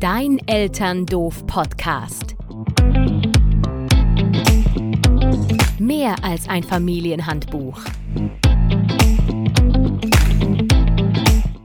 [0.00, 2.36] Dein Elterndoof-Podcast.
[5.80, 7.80] Mehr als ein Familienhandbuch.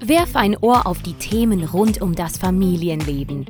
[0.03, 3.45] Werf ein Ohr auf die Themen rund um das Familienleben.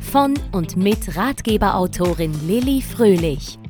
[0.00, 3.60] Von und mit Ratgeberautorin Lilly Fröhlich.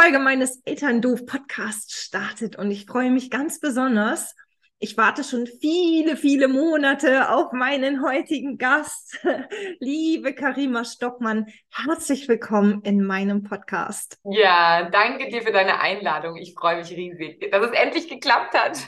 [0.00, 4.36] Folge meines Elterndoof-Podcasts startet und ich freue mich ganz besonders.
[4.78, 9.18] Ich warte schon viele, viele Monate auf meinen heutigen Gast.
[9.80, 14.18] Liebe Karima Stockmann, herzlich willkommen in meinem Podcast.
[14.22, 16.36] Ja, danke dir für deine Einladung.
[16.36, 18.78] Ich freue mich riesig, dass es endlich geklappt hat.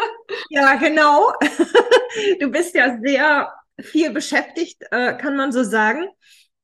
[0.50, 1.32] ja, genau.
[2.40, 6.08] Du bist ja sehr viel beschäftigt, äh, kann man so sagen.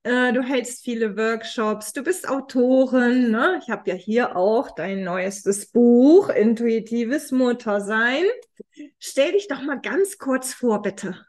[0.07, 3.33] Äh, du hältst viele Workshops, du bist Autorin.
[3.33, 3.59] Ne?
[3.61, 8.23] Ich habe ja hier auch dein neuestes Buch, Intuitives Muttersein.
[9.01, 11.27] Stell dich doch mal ganz kurz vor, bitte.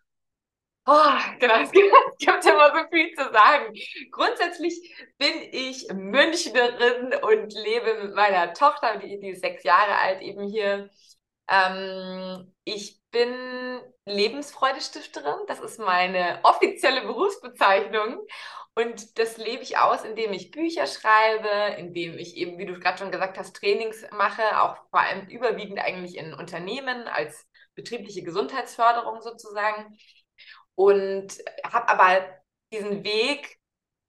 [0.86, 3.74] Oh, genau, es gibt, es gibt immer so viel zu sagen.
[4.12, 4.80] Grundsätzlich
[5.18, 10.44] bin ich Münchnerin und lebe mit meiner Tochter, die, die ist sechs Jahre alt, eben
[10.48, 10.92] hier.
[11.50, 18.20] Ähm, ich bin Lebensfreudestifterin, das ist meine offizielle Berufsbezeichnung.
[18.78, 23.00] Und das lebe ich aus, indem ich Bücher schreibe, indem ich eben, wie du gerade
[23.00, 29.20] schon gesagt hast, Trainings mache, auch vor allem überwiegend eigentlich in Unternehmen als betriebliche Gesundheitsförderung
[29.24, 29.98] sozusagen.
[30.76, 32.24] Und habe aber
[32.72, 33.58] diesen Weg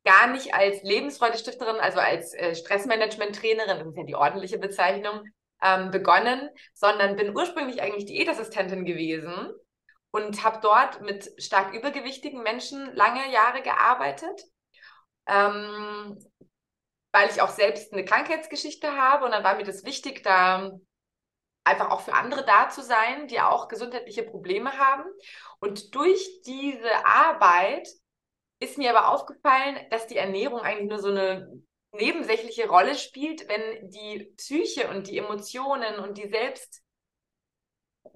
[0.05, 5.23] gar nicht als Lebensfreudestifterin, also als äh, Stressmanagement-Trainerin, das ist ja die ordentliche Bezeichnung,
[5.63, 9.51] ähm, begonnen, sondern bin ursprünglich eigentlich Diätassistentin gewesen
[10.11, 14.45] und habe dort mit stark übergewichtigen Menschen lange Jahre gearbeitet
[15.29, 16.19] ähm,
[17.13, 20.71] weil ich auch selbst eine Krankheitsgeschichte habe und dann war mir das wichtig, da
[21.65, 25.05] einfach auch für andere da zu sein, die auch gesundheitliche Probleme haben.
[25.61, 27.89] Und durch diese Arbeit
[28.61, 31.63] ist mir aber aufgefallen, dass die Ernährung eigentlich nur so eine
[31.93, 36.83] nebensächliche Rolle spielt, wenn die Psyche und die Emotionen und die Selbst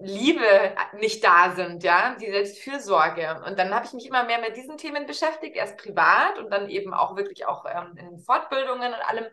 [0.03, 3.41] Liebe nicht da sind, ja, die Selbstfürsorge.
[3.45, 6.69] Und dann habe ich mich immer mehr mit diesen Themen beschäftigt, erst privat und dann
[6.69, 9.25] eben auch wirklich auch ähm, in Fortbildungen und allem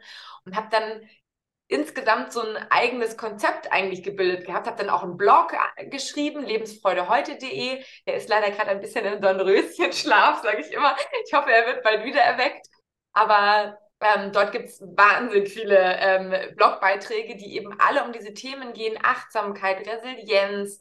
[0.44, 1.08] und habe dann
[1.66, 6.44] insgesamt so ein eigenes Konzept eigentlich gebildet gehabt, habe dann auch einen Blog äh, geschrieben,
[6.44, 7.84] lebensfreudeheute.de.
[8.06, 10.96] Der ist leider gerade ein bisschen im Dornröschenschlaf, sage ich immer.
[11.26, 12.66] Ich hoffe, er wird bald wieder erweckt.
[13.12, 18.72] Aber ähm, dort gibt es wahnsinnig viele ähm, Blogbeiträge, die eben alle um diese Themen
[18.72, 18.98] gehen.
[19.02, 20.80] Achtsamkeit, Resilienz,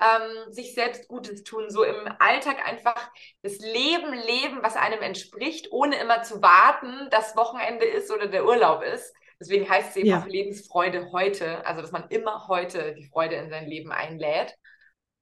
[0.00, 3.10] ähm, sich selbst Gutes tun, so im Alltag einfach
[3.42, 8.44] das Leben leben, was einem entspricht, ohne immer zu warten, dass Wochenende ist oder der
[8.44, 9.14] Urlaub ist.
[9.40, 10.20] Deswegen heißt es eben ja.
[10.20, 14.54] auch Lebensfreude heute, also dass man immer heute die Freude in sein Leben einlädt.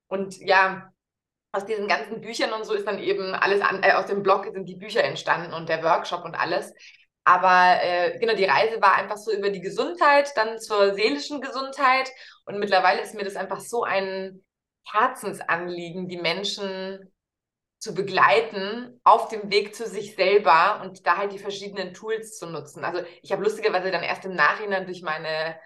[0.09, 0.91] Und ja,
[1.53, 4.47] aus diesen ganzen Büchern und so ist dann eben alles an, äh, aus dem Blog
[4.53, 6.73] sind die Bücher entstanden und der Workshop und alles.
[7.27, 12.09] Aber äh, genau, die Reise war einfach so über die Gesundheit, dann zur seelischen Gesundheit.
[12.45, 14.45] Und mittlerweile ist mir das einfach so ein
[14.85, 17.13] Herzensanliegen, die Menschen
[17.81, 22.47] zu begleiten auf dem Weg zu sich selber und da halt die verschiedenen Tools zu
[22.47, 22.85] nutzen.
[22.85, 25.59] Also ich habe lustigerweise dann erst im Nachhinein durch meine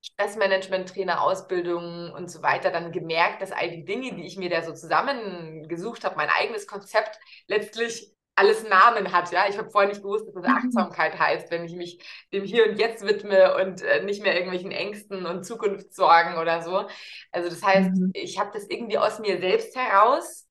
[0.00, 4.72] Stressmanagement-Trainer-Ausbildung und so weiter dann gemerkt, dass all die Dinge, die ich mir da so
[4.72, 7.18] zusammengesucht habe, mein eigenes Konzept
[7.48, 9.30] letztlich alles Namen hat.
[9.30, 10.56] Ja, ich habe vorher nicht gewusst, dass das mhm.
[10.56, 14.70] Achtsamkeit heißt, wenn ich mich dem Hier und Jetzt widme und äh, nicht mehr irgendwelchen
[14.70, 16.86] Ängsten und Zukunftssorgen oder so.
[17.30, 18.10] Also das heißt, mhm.
[18.14, 20.48] ich habe das irgendwie aus mir selbst heraus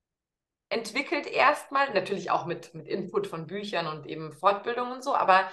[0.70, 5.52] entwickelt erstmal, natürlich auch mit, mit Input von Büchern und eben Fortbildung und so, aber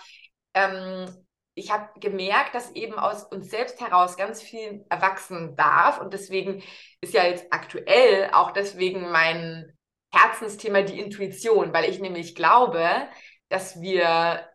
[0.54, 1.06] ähm,
[1.54, 6.62] ich habe gemerkt, dass eben aus uns selbst heraus ganz viel erwachsen darf und deswegen
[7.00, 9.76] ist ja jetzt aktuell auch deswegen mein
[10.10, 12.88] Herzensthema die Intuition, weil ich nämlich glaube,
[13.48, 14.48] dass wir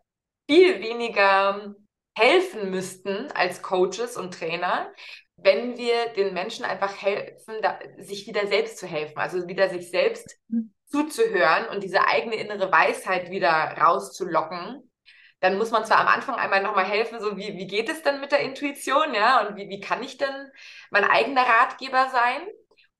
[0.48, 1.74] viel weniger
[2.16, 4.92] helfen müssten als Coaches und Trainer,
[5.36, 9.90] wenn wir den Menschen einfach helfen, da, sich wieder selbst zu helfen, also wieder sich
[9.90, 10.72] selbst mhm.
[10.86, 14.90] zuzuhören und diese eigene innere Weisheit wieder rauszulocken.
[15.40, 18.20] Dann muss man zwar am Anfang einmal nochmal helfen, so wie, wie geht es denn
[18.20, 20.50] mit der Intuition, ja, und wie, wie kann ich denn
[20.90, 22.46] mein eigener Ratgeber sein?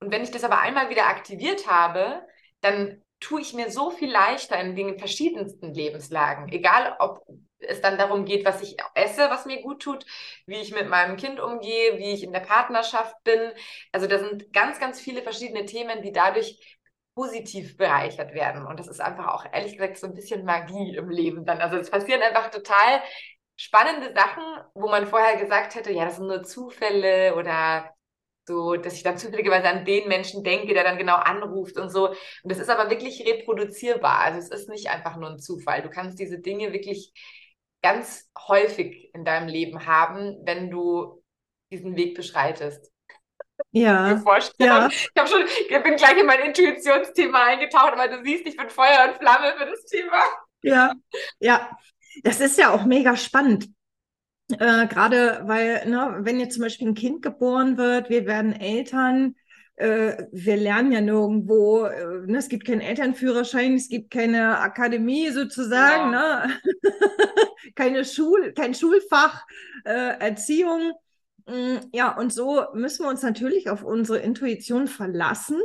[0.00, 2.26] Und wenn ich das aber einmal wieder aktiviert habe,
[2.64, 6.48] dann tue ich mir so viel leichter in den verschiedensten Lebenslagen.
[6.52, 7.24] Egal, ob
[7.58, 10.04] es dann darum geht, was ich esse, was mir gut tut,
[10.46, 13.40] wie ich mit meinem Kind umgehe, wie ich in der Partnerschaft bin.
[13.92, 16.78] Also da sind ganz, ganz viele verschiedene Themen, die dadurch
[17.14, 18.66] positiv bereichert werden.
[18.66, 21.60] Und das ist einfach auch, ehrlich gesagt, so ein bisschen Magie im Leben dann.
[21.60, 23.02] Also es passieren einfach total
[23.56, 24.42] spannende Sachen,
[24.74, 27.93] wo man vorher gesagt hätte, ja, das sind nur Zufälle oder
[28.46, 32.08] so, dass ich dann zufälligerweise an den Menschen denke, der dann genau anruft und so.
[32.08, 34.18] Und das ist aber wirklich reproduzierbar.
[34.18, 35.82] Also es ist nicht einfach nur ein Zufall.
[35.82, 37.12] Du kannst diese Dinge wirklich
[37.82, 41.22] ganz häufig in deinem Leben haben, wenn du
[41.70, 42.90] diesen Weg beschreitest.
[43.70, 44.22] Ja.
[44.58, 44.88] ja.
[44.88, 48.68] Ich habe schon, ich bin gleich in mein Intuitionsthema eingetaucht, aber du siehst, ich bin
[48.68, 50.22] Feuer und Flamme für das Thema.
[50.62, 50.92] Ja,
[51.38, 51.70] ja.
[52.22, 53.68] Das ist ja auch mega spannend.
[54.50, 59.36] Äh, Gerade weil, ne, wenn jetzt zum Beispiel ein Kind geboren wird, wir werden Eltern,
[59.76, 65.30] äh, wir lernen ja nirgendwo, äh, ne, es gibt keinen Elternführerschein, es gibt keine Akademie
[65.30, 66.46] sozusagen, ja.
[66.46, 66.60] ne?
[67.74, 69.44] keine Schul, kein Schulfach,
[69.84, 70.92] äh, Erziehung.
[71.46, 75.60] Mm, ja, und so müssen wir uns natürlich auf unsere Intuition verlassen.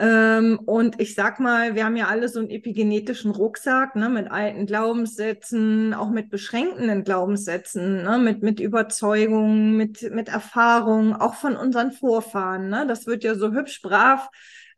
[0.00, 4.30] Ähm, und ich sag mal, wir haben ja alle so einen epigenetischen Rucksack ne, mit
[4.30, 11.56] alten Glaubenssätzen, auch mit beschränkenden Glaubenssätzen, ne, mit, mit Überzeugungen, mit, mit Erfahrungen, auch von
[11.56, 12.68] unseren Vorfahren.
[12.68, 12.86] Ne?
[12.86, 14.28] Das wird ja so hübsch brav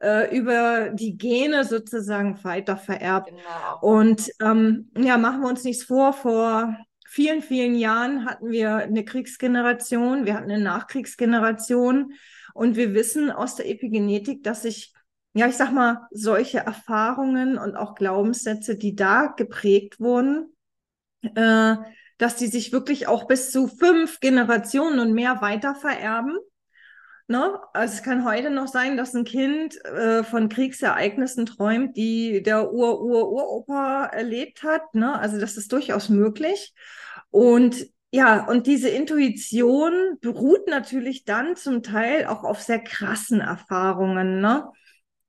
[0.01, 3.29] äh, über die Gene sozusagen weiter vererbt.
[3.29, 3.79] Genau.
[3.83, 9.05] Und ähm, ja, machen wir uns nichts vor, vor vielen, vielen Jahren hatten wir eine
[9.05, 12.15] Kriegsgeneration, wir hatten eine Nachkriegsgeneration
[12.55, 14.95] und wir wissen aus der Epigenetik, dass sich
[15.33, 20.53] ja, ich sag mal, solche Erfahrungen und auch Glaubenssätze, die da geprägt wurden,
[21.23, 21.77] äh,
[22.19, 26.37] dass die sich wirklich auch bis zu fünf Generationen und mehr weiter vererben.
[27.29, 27.61] Ne?
[27.75, 32.73] Also es kann heute noch sein, dass ein Kind äh, von Kriegsereignissen träumt, die der
[32.73, 34.97] Ur-Ur-Uropa erlebt hat.
[34.97, 35.17] Ne?
[35.17, 36.75] Also das ist durchaus möglich.
[37.31, 44.41] Und ja, und diese Intuition beruht natürlich dann zum Teil auch auf sehr krassen Erfahrungen.
[44.41, 44.69] Ne?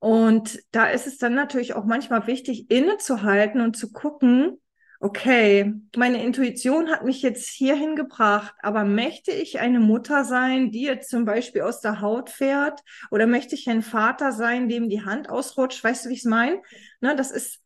[0.01, 4.59] Und da ist es dann natürlich auch manchmal wichtig, innezuhalten und zu gucken,
[4.99, 10.81] okay, meine Intuition hat mich jetzt hierhin gebracht, aber möchte ich eine Mutter sein, die
[10.81, 12.79] jetzt zum Beispiel aus der Haut fährt?
[13.11, 15.83] Oder möchte ich ein Vater sein, dem die Hand ausrutscht?
[15.83, 16.59] Weißt du, wie ich es meine?
[16.99, 17.59] Ne, das ist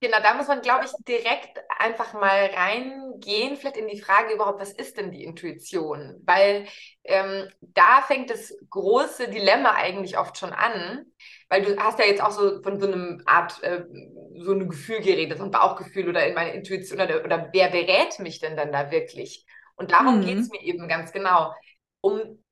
[0.00, 4.60] Genau, da muss man, glaube ich, direkt einfach mal reingehen, vielleicht in die Frage überhaupt,
[4.60, 6.20] was ist denn die Intuition?
[6.26, 6.66] Weil
[7.04, 11.06] ähm, da fängt das große Dilemma eigentlich oft schon an,
[11.48, 13.84] weil du hast ja jetzt auch so von so einem Art, äh,
[14.38, 18.18] so einem Gefühl geredet, so ein Bauchgefühl oder in meine Intuition oder, oder wer berät
[18.18, 19.46] mich denn dann da wirklich?
[19.76, 20.26] Und darum mhm.
[20.26, 21.52] geht es mir eben ganz genau,
[22.00, 22.42] um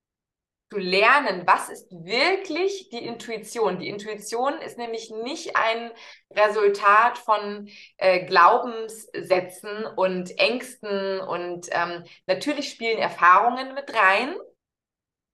[0.70, 3.79] zu lernen, was ist wirklich die Intuition.
[3.79, 5.90] Die Intuition ist nämlich nicht ein
[6.31, 14.35] Resultat von äh, Glaubenssätzen und Ängsten und ähm, natürlich spielen Erfahrungen mit rein,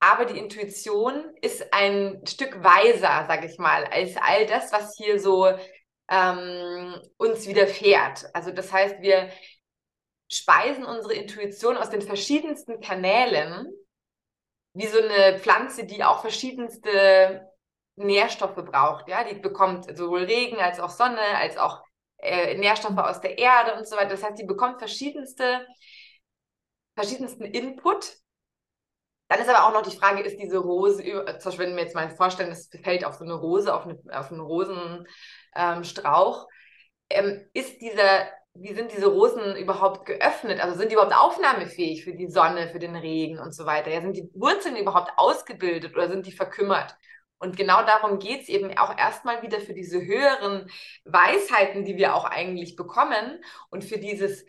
[0.01, 5.19] aber die Intuition ist ein Stück weiser, sage ich mal, als all das, was hier
[5.19, 5.47] so
[6.09, 8.25] ähm, uns widerfährt.
[8.33, 9.29] Also das heißt, wir
[10.27, 13.67] speisen unsere Intuition aus den verschiedensten Kanälen
[14.73, 17.47] wie so eine Pflanze, die auch verschiedenste
[17.95, 19.07] Nährstoffe braucht.
[19.07, 21.83] Ja, die bekommt sowohl Regen als auch Sonne, als auch
[22.17, 24.09] äh, Nährstoffe aus der Erde und so weiter.
[24.09, 25.67] Das heißt, die bekommt verschiedenste,
[26.95, 28.15] verschiedensten Input.
[29.31, 31.95] Dann ist aber auch noch die Frage, ist diese Rose, zum Beispiel, wenn wir jetzt
[31.95, 36.49] mal vorstellen, das fällt auf so eine Rose, auf, eine, auf einen Rosenstrauch,
[37.09, 40.59] ähm, ist dieser wie sind diese Rosen überhaupt geöffnet?
[40.59, 43.89] Also sind die überhaupt aufnahmefähig für die Sonne, für den Regen und so weiter?
[43.89, 46.97] Ja, sind die Wurzeln überhaupt ausgebildet oder sind die verkümmert?
[47.39, 50.69] Und genau darum geht es eben auch erstmal wieder für diese höheren
[51.05, 54.45] Weisheiten, die wir auch eigentlich bekommen und für dieses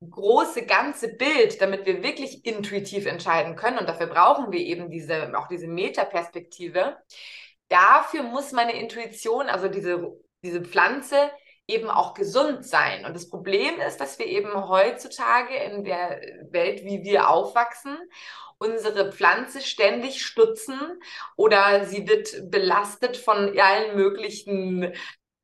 [0.00, 3.78] große ganze Bild, damit wir wirklich intuitiv entscheiden können.
[3.78, 6.96] Und dafür brauchen wir eben diese, auch diese Metaperspektive.
[7.68, 11.30] Dafür muss meine Intuition, also diese, diese Pflanze,
[11.66, 13.04] eben auch gesund sein.
[13.04, 17.98] Und das Problem ist, dass wir eben heutzutage in der Welt, wie wir aufwachsen,
[18.58, 20.78] unsere Pflanze ständig stutzen
[21.36, 24.92] oder sie wird belastet von allen möglichen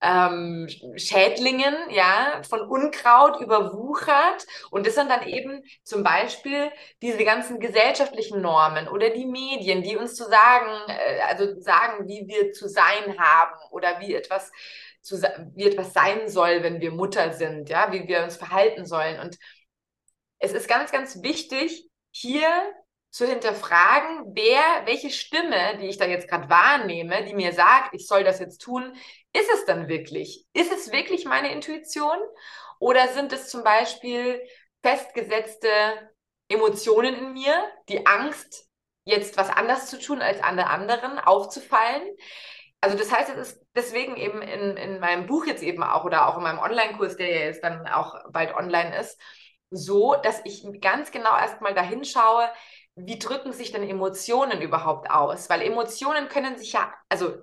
[0.05, 4.47] ähm, Schädlingen, ja, von Unkraut überwuchert.
[4.71, 6.71] Und das sind dann eben zum Beispiel
[7.01, 12.27] diese ganzen gesellschaftlichen Normen oder die Medien, die uns zu sagen, äh, also sagen, wie
[12.29, 14.53] wir zu sein haben oder wie etwas
[15.01, 15.21] zu,
[15.55, 19.21] wie etwas sein soll, wenn wir Mutter sind, ja, wie wir uns verhalten sollen.
[19.21, 19.39] Und
[20.39, 22.49] es ist ganz, ganz wichtig, hier
[23.15, 28.09] zu hinterfragen, wer, welche Stimme, die ich da jetzt gerade wahrnehme, die mir sagt, ich
[28.09, 28.93] soll das jetzt tun,
[29.33, 30.45] ist es dann wirklich?
[30.53, 32.19] Ist es wirklich meine Intuition?
[32.81, 34.43] Oder sind es zum Beispiel
[34.83, 35.69] festgesetzte
[36.49, 37.55] Emotionen in mir,
[37.89, 38.69] die Angst,
[39.05, 42.03] jetzt was anders zu tun als alle anderen, aufzufallen?
[42.81, 46.27] Also das heißt, es ist deswegen eben in, in meinem Buch jetzt eben auch oder
[46.27, 49.21] auch in meinem Online-Kurs, der ja jetzt dann auch bald online ist,
[49.71, 52.49] so, dass ich ganz genau erstmal dahin schaue,
[52.97, 55.51] wie drücken sich denn Emotionen überhaupt aus?
[55.51, 57.35] Weil Emotionen können sich ja, also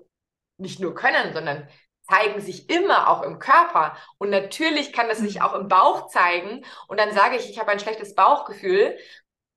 [0.58, 1.67] nicht nur können, sondern
[2.10, 3.96] zeigen sich immer auch im Körper.
[4.17, 5.41] Und natürlich kann das sich mhm.
[5.41, 6.63] auch im Bauch zeigen.
[6.88, 8.98] Und dann sage ich, ich habe ein schlechtes Bauchgefühl.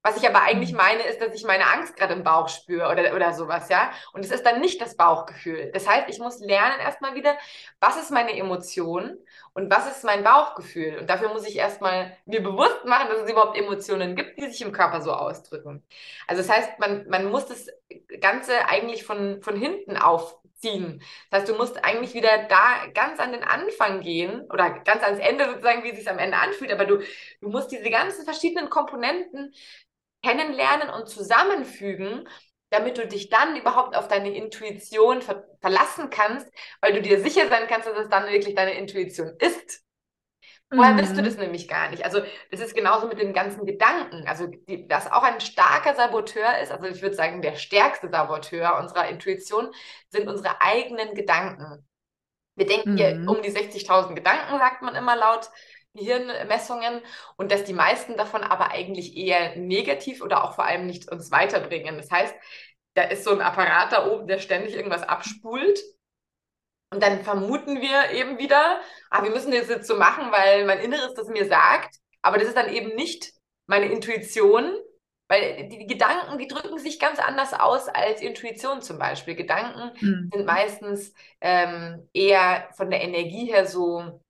[0.02, 0.78] Was ich aber eigentlich mhm.
[0.78, 3.90] meine, ist, dass ich meine Angst gerade im Bauch spüre oder, oder sowas, ja.
[4.12, 5.70] Und es ist dann nicht das Bauchgefühl.
[5.72, 7.36] Das heißt, ich muss lernen erstmal wieder,
[7.80, 9.16] was ist meine Emotion
[9.54, 10.98] und was ist mein Bauchgefühl.
[10.98, 14.60] Und dafür muss ich erstmal mir bewusst machen, dass es überhaupt Emotionen gibt, die sich
[14.62, 15.84] im Körper so ausdrücken.
[16.26, 17.68] Also das heißt, man, man muss das
[18.20, 21.00] Ganze eigentlich von, von hinten aufziehen.
[21.30, 25.20] Das heißt, du musst eigentlich wieder da ganz an den Anfang gehen oder ganz ans
[25.20, 26.72] Ende sozusagen, wie es sich am Ende anfühlt.
[26.72, 26.98] Aber du,
[27.40, 29.54] du musst diese ganzen verschiedenen Komponenten
[30.24, 32.26] kennenlernen und zusammenfügen,
[32.70, 36.46] damit du dich dann überhaupt auf deine Intuition ver verlassen kannst,
[36.82, 39.84] weil du dir sicher sein kannst, dass es dann wirklich deine Intuition ist.
[40.74, 40.98] Vorher mhm.
[40.98, 42.04] bist du das nämlich gar nicht.
[42.04, 44.26] Also das ist genauso mit den ganzen Gedanken.
[44.26, 48.78] Also die, was auch ein starker Saboteur ist, also ich würde sagen, der stärkste Saboteur
[48.78, 49.72] unserer Intuition
[50.08, 51.86] sind unsere eigenen Gedanken.
[52.56, 52.96] Wir denken mhm.
[52.96, 55.50] hier um die 60.000 Gedanken, sagt man immer laut
[55.94, 57.00] Gehirnmessungen
[57.36, 61.30] und dass die meisten davon aber eigentlich eher negativ oder auch vor allem nicht uns
[61.30, 61.96] weiterbringen.
[61.96, 62.34] Das heißt,
[62.94, 65.80] da ist so ein Apparat da oben, der ständig irgendwas abspult.
[66.90, 70.78] Und dann vermuten wir eben wieder, ah, wir müssen das jetzt so machen, weil mein
[70.78, 71.96] Inneres das mir sagt.
[72.22, 73.32] Aber das ist dann eben nicht
[73.66, 74.72] meine Intuition,
[75.28, 79.34] weil die, Gedanken, die drücken sich ganz anders aus als Intuition zum Beispiel.
[79.34, 80.30] Gedanken mhm.
[80.32, 84.20] sind meistens ähm, eher von der Energie her so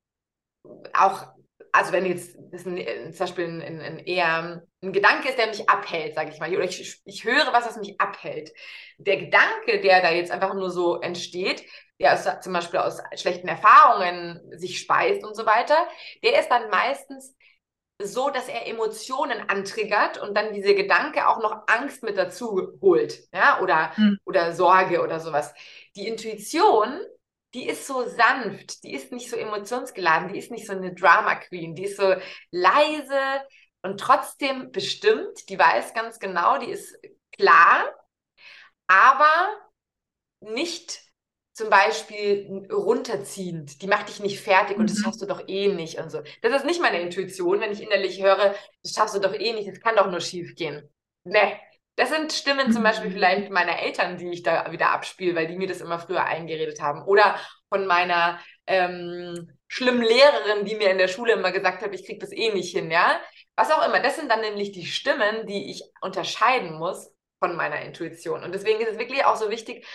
[0.95, 1.34] auch
[1.75, 5.39] also wenn jetzt das ein, äh, zum Beispiel ein, ein, ein, eher ein Gedanke ist,
[5.39, 8.53] der mich abhält, sage ich mal, oder ich, ich höre was, was mich abhält.
[8.99, 11.65] Der Gedanke, der da jetzt einfach nur so entsteht,
[11.99, 15.77] der aus, zum Beispiel aus schlechten Erfahrungen sich speist und so weiter,
[16.23, 17.35] der ist dann meistens
[18.01, 23.19] so, dass er Emotionen antriggert und dann diese Gedanke auch noch Angst mit dazu holt,
[23.33, 24.19] ja, oder, hm.
[24.25, 25.53] oder Sorge oder sowas.
[25.97, 27.01] Die Intuition
[27.55, 31.37] die ist so sanft, die ist nicht so emotionsgeladen, die ist nicht so eine Drama
[31.37, 32.15] Queen, die ist so
[32.51, 33.43] leise
[33.83, 36.99] und trotzdem bestimmt, die weiß ganz genau, die ist
[37.33, 37.85] klar,
[38.89, 39.31] aber
[40.41, 41.01] nicht
[41.53, 45.03] zum Beispiel runterziehend, die macht dich nicht fertig und das mhm.
[45.05, 46.21] schaffst du doch eh nicht und so.
[46.43, 49.69] Das ist nicht meine Intuition, wenn ich innerlich höre, das schaffst du doch eh nicht,
[49.69, 50.91] das kann doch nur schief gehen.
[51.23, 51.57] Nee,
[51.97, 53.15] das sind Stimmen zum Beispiel mhm.
[53.15, 56.81] vielleicht meiner Eltern, die ich da wieder abspiele, weil die mir das immer früher eingeredet
[56.81, 57.05] haben.
[57.05, 62.05] Oder von meiner ähm, schlimmen Lehrerin, die mir in der Schule immer gesagt hat, ich
[62.05, 63.21] kriege das eh nicht hin, ja.
[63.57, 64.01] Was auch immer.
[64.01, 68.43] Das sind dann nämlich die Stimmen, die ich unterscheiden muss von meiner Intuition.
[68.43, 69.87] Und deswegen ist es wirklich auch so wichtig,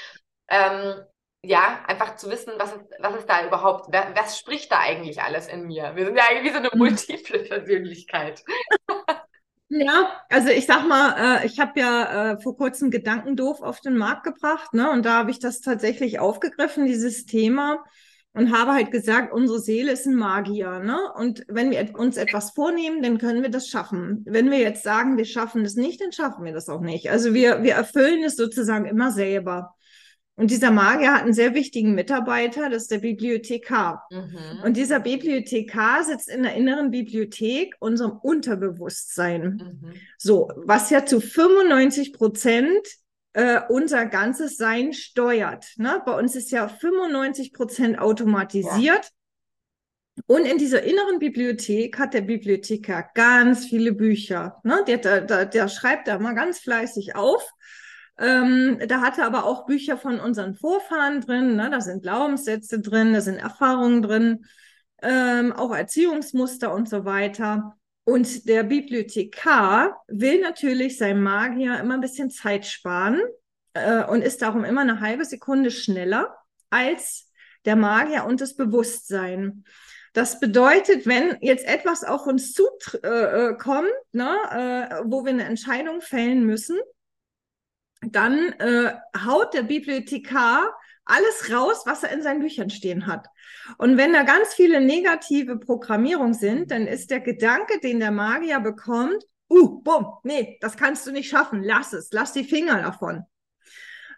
[0.49, 1.03] ähm,
[1.41, 5.21] ja, einfach zu wissen, was ist, was ist da überhaupt, was, was spricht da eigentlich
[5.21, 5.95] alles in mir?
[5.95, 6.79] Wir sind ja eigentlich wie so eine mhm.
[6.79, 8.43] multiple Persönlichkeit.
[9.71, 13.97] Ja, also ich sag mal, äh, ich habe ja äh, vor kurzem Gedankendoof auf den
[13.97, 14.89] Markt gebracht, ne?
[14.89, 17.83] Und da habe ich das tatsächlich aufgegriffen, dieses Thema,
[18.33, 20.97] und habe halt gesagt, unsere Seele ist ein Magier, ne?
[21.15, 24.23] Und wenn wir uns etwas vornehmen, dann können wir das schaffen.
[24.27, 27.11] Wenn wir jetzt sagen, wir schaffen es nicht, dann schaffen wir das auch nicht.
[27.11, 29.75] Also wir, wir erfüllen es sozusagen immer selber.
[30.39, 34.08] Und dieser Magier hat einen sehr wichtigen Mitarbeiter, das ist der Bibliothekar.
[34.10, 34.63] Mhm.
[34.63, 39.41] Und dieser Bibliothekar sitzt in der inneren Bibliothek, unserem Unterbewusstsein.
[39.81, 39.93] Mhm.
[40.17, 42.88] So, was ja zu 95 Prozent
[43.34, 45.74] äh, unser ganzes Sein steuert.
[45.75, 46.01] Ne?
[46.05, 48.72] Bei uns ist ja 95 Prozent automatisiert.
[48.77, 50.24] Ja.
[50.25, 54.62] Und in dieser inneren Bibliothek hat der Bibliothekar ganz viele Bücher.
[54.63, 54.86] Ne?
[54.88, 57.46] Der, der, der schreibt da mal ganz fleißig auf
[58.19, 61.55] ähm, da hatte aber auch Bücher von unseren Vorfahren drin.
[61.55, 61.69] Ne?
[61.71, 64.45] Da sind Glaubenssätze drin, da sind Erfahrungen drin,
[65.01, 67.77] ähm, auch Erziehungsmuster und so weiter.
[68.03, 73.21] Und der Bibliothekar will natürlich seinem Magier immer ein bisschen Zeit sparen
[73.73, 76.35] äh, und ist darum immer eine halbe Sekunde schneller
[76.69, 77.31] als
[77.65, 79.63] der Magier und das Bewusstsein.
[80.13, 85.45] Das bedeutet, wenn jetzt etwas auf uns zukommt, äh, äh ne, äh, wo wir eine
[85.45, 86.77] Entscheidung fällen müssen,
[88.01, 88.93] dann äh,
[89.25, 90.73] haut der Bibliothekar
[91.05, 93.27] alles raus, was er in seinen Büchern stehen hat.
[93.77, 98.59] Und wenn da ganz viele negative Programmierungen sind, dann ist der Gedanke, den der Magier
[98.59, 103.23] bekommt, uh, bumm, nee, das kannst du nicht schaffen, lass es, lass die Finger davon.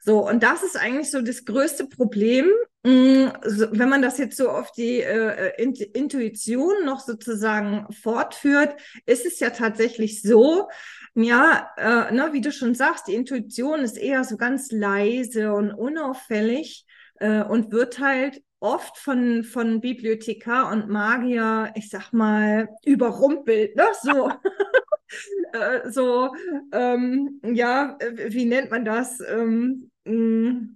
[0.03, 2.47] So, und das ist eigentlich so das größte Problem,
[2.83, 3.27] mm,
[3.71, 9.51] wenn man das jetzt so auf die äh, Intuition noch sozusagen fortführt, ist es ja
[9.51, 10.67] tatsächlich so,
[11.13, 15.71] ja, äh, ne, wie du schon sagst, die Intuition ist eher so ganz leise und
[15.71, 16.85] unauffällig
[17.19, 23.85] äh, und wird halt oft von, von Bibliothekar und Magier, ich sag mal, überrumpelt, ne?
[24.01, 24.31] So.
[25.53, 26.33] äh, so,
[26.71, 29.19] ähm, ja, wie nennt man das?
[29.19, 30.75] Ähm, mh,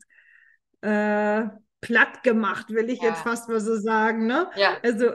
[0.82, 1.50] äh,
[1.82, 3.10] platt gemacht, will ich ja.
[3.10, 4.26] jetzt fast mal so sagen.
[4.26, 4.50] Ne?
[4.56, 4.78] Ja.
[4.84, 5.12] Also,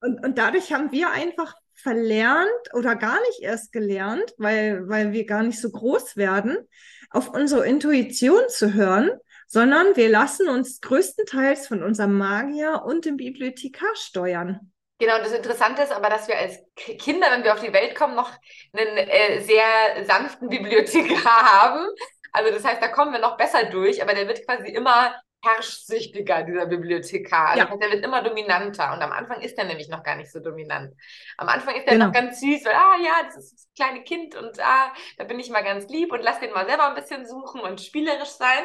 [0.00, 5.24] und, und dadurch haben wir einfach verlernt oder gar nicht erst gelernt, weil, weil wir
[5.26, 6.58] gar nicht so groß werden,
[7.10, 9.10] auf unsere Intuition zu hören,
[9.46, 14.72] sondern wir lassen uns größtenteils von unserem Magier und dem Bibliothekar steuern.
[14.98, 18.14] Genau, das Interessante ist aber, dass wir als Kinder, wenn wir auf die Welt kommen,
[18.14, 18.30] noch
[18.74, 21.86] einen äh, sehr sanften Bibliothekar haben,
[22.32, 26.42] also das heißt, da kommen wir noch besser durch, aber der wird quasi immer herrschsüchtiger,
[26.42, 27.50] dieser Bibliothekar.
[27.50, 27.76] Also ja.
[27.76, 28.92] der wird immer dominanter.
[28.92, 30.94] Und am Anfang ist er nämlich noch gar nicht so dominant.
[31.38, 32.06] Am Anfang ist er genau.
[32.06, 35.40] noch ganz süß, weil, ah ja, das ist das kleine Kind und ah, da bin
[35.40, 38.64] ich mal ganz lieb und lass den mal selber ein bisschen suchen und spielerisch sein.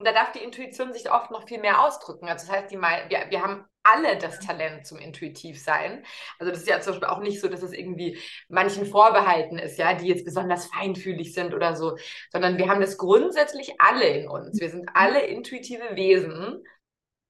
[0.00, 2.26] Und da darf die Intuition sich oft noch viel mehr ausdrücken.
[2.26, 6.06] Also das heißt, die wir, wir haben alle das Talent zum Intuitivsein.
[6.38, 9.76] Also das ist ja zum Beispiel auch nicht so, dass es irgendwie manchen vorbehalten ist,
[9.76, 11.98] ja, die jetzt besonders feinfühlig sind oder so,
[12.32, 14.58] sondern wir haben das grundsätzlich alle in uns.
[14.58, 16.64] Wir sind alle intuitive Wesen.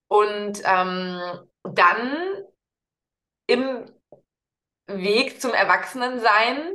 [0.07, 2.45] Und ähm, dann
[3.49, 3.85] im
[4.87, 6.73] Weg zum Erwachsenensein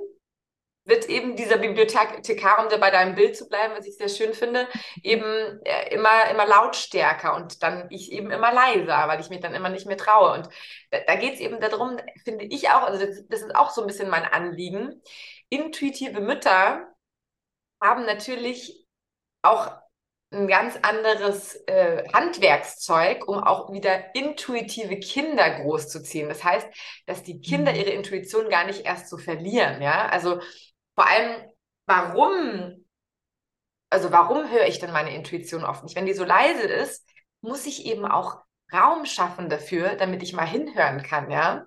[0.86, 4.68] wird eben dieser Bibliothekar, um bei deinem Bild zu bleiben, was ich sehr schön finde,
[5.04, 5.24] eben
[5.66, 9.70] äh, immer, immer lautstärker und dann ich eben immer leiser, weil ich mich dann immer
[9.70, 10.34] nicht mehr traue.
[10.34, 10.50] Und
[10.92, 13.82] da, da geht es eben darum, finde ich auch, also das, das ist auch so
[13.82, 15.02] ein bisschen mein Anliegen.
[15.50, 16.88] Intuitive Mütter
[17.82, 18.86] haben natürlich
[19.42, 19.72] auch
[20.32, 26.30] ein ganz anderes äh, Handwerkszeug, um auch wieder intuitive Kinder großzuziehen.
[26.30, 26.68] Das heißt,
[27.06, 27.80] dass die Kinder mhm.
[27.80, 29.82] ihre Intuition gar nicht erst so verlieren.
[29.82, 30.40] Ja, also
[30.96, 31.44] vor allem,
[31.86, 32.86] warum,
[33.90, 35.96] also warum höre ich denn meine Intuition oft nicht?
[35.96, 37.08] Wenn die so leise ist,
[37.42, 38.40] muss ich eben auch
[38.74, 41.66] Raum schaffen dafür, damit ich mal hinhören kann, ja.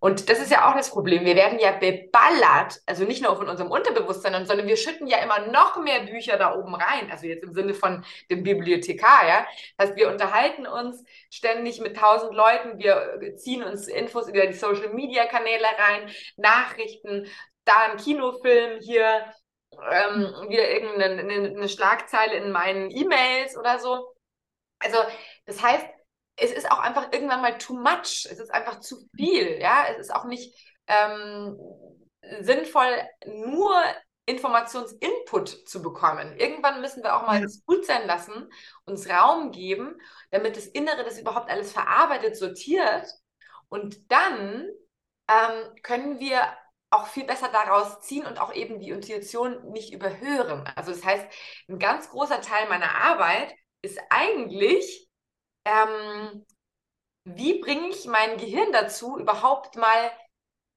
[0.00, 1.24] Und das ist ja auch das Problem.
[1.24, 5.48] Wir werden ja beballert, also nicht nur von unserem Unterbewusstsein, sondern wir schütten ja immer
[5.48, 7.10] noch mehr Bücher da oben rein.
[7.10, 9.46] Also jetzt im Sinne von dem Bibliothekar, ja.
[9.76, 14.52] Das heißt, wir unterhalten uns ständig mit tausend Leuten, wir ziehen uns Infos über die
[14.52, 17.26] Social Media Kanäle rein, Nachrichten,
[17.68, 19.32] da ein Kinofilm, hier
[19.72, 24.14] ähm, wieder irgendeine eine Schlagzeile in meinen E-Mails oder so.
[24.78, 24.98] Also,
[25.46, 25.86] das heißt,
[26.36, 28.26] es ist auch einfach irgendwann mal too much.
[28.30, 29.60] Es ist einfach zu viel.
[29.60, 30.54] Ja, es ist auch nicht
[30.86, 31.58] ähm,
[32.40, 33.74] sinnvoll, nur
[34.26, 36.36] Informationsinput zu bekommen.
[36.36, 37.46] Irgendwann müssen wir auch mal ja.
[37.66, 38.50] gut sein lassen,
[38.84, 39.98] uns Raum geben,
[40.30, 43.06] damit das Innere das überhaupt alles verarbeitet, sortiert.
[43.68, 44.68] Und dann
[45.28, 46.40] ähm, können wir
[46.90, 50.64] auch viel besser daraus ziehen und auch eben die Intuition nicht überhören.
[50.74, 51.26] Also das heißt,
[51.68, 55.08] ein ganz großer Teil meiner Arbeit ist eigentlich,
[55.64, 56.46] ähm,
[57.24, 60.10] wie bringe ich mein Gehirn dazu, überhaupt mal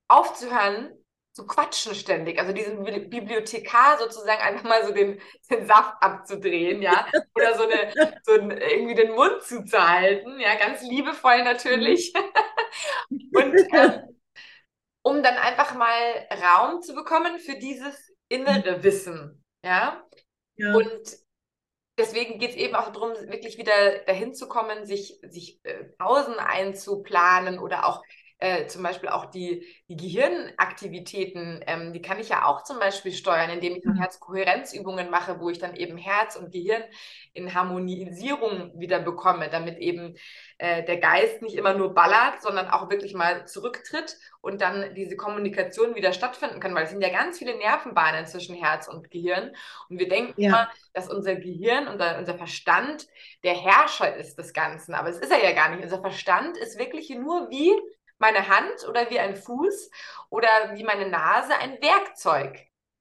[0.10, 0.94] aufzuhören,
[1.34, 2.40] zu quatschen ständig.
[2.40, 7.08] Also diesen Bibliothekar sozusagen einfach mal so den, den Saft abzudrehen, ja.
[7.36, 12.14] Oder so, eine, so ein, irgendwie den Mund zuzuhalten, ja, ganz liebevoll natürlich.
[13.10, 14.11] und ähm,
[15.04, 19.44] um dann einfach mal Raum zu bekommen für dieses innere Wissen.
[19.64, 20.04] Ja.
[20.56, 20.76] ja.
[20.76, 21.18] Und
[21.98, 26.36] deswegen geht es eben auch darum, wirklich wieder dahin zu kommen, sich, sich äh, Pausen
[26.36, 28.04] einzuplanen oder auch
[28.42, 33.12] äh, zum Beispiel auch die, die Gehirnaktivitäten, ähm, die kann ich ja auch zum Beispiel
[33.12, 33.98] steuern, indem ich mhm.
[33.98, 36.82] Herzkohärenzübungen mache, wo ich dann eben Herz und Gehirn
[37.34, 40.16] in Harmonisierung wieder bekomme, damit eben
[40.58, 45.16] äh, der Geist nicht immer nur ballert, sondern auch wirklich mal zurücktritt und dann diese
[45.16, 49.56] Kommunikation wieder stattfinden kann, weil es sind ja ganz viele Nervenbahnen zwischen Herz und Gehirn
[49.88, 50.50] und wir denken ja.
[50.50, 53.06] immer, dass unser Gehirn, unser, unser Verstand
[53.44, 55.84] der Herrscher ist des Ganzen, aber es ist er ja gar nicht.
[55.84, 57.72] Unser Verstand ist wirklich nur wie
[58.22, 59.92] meine Hand oder wie ein Fuß
[60.30, 62.58] oder wie meine Nase ein Werkzeug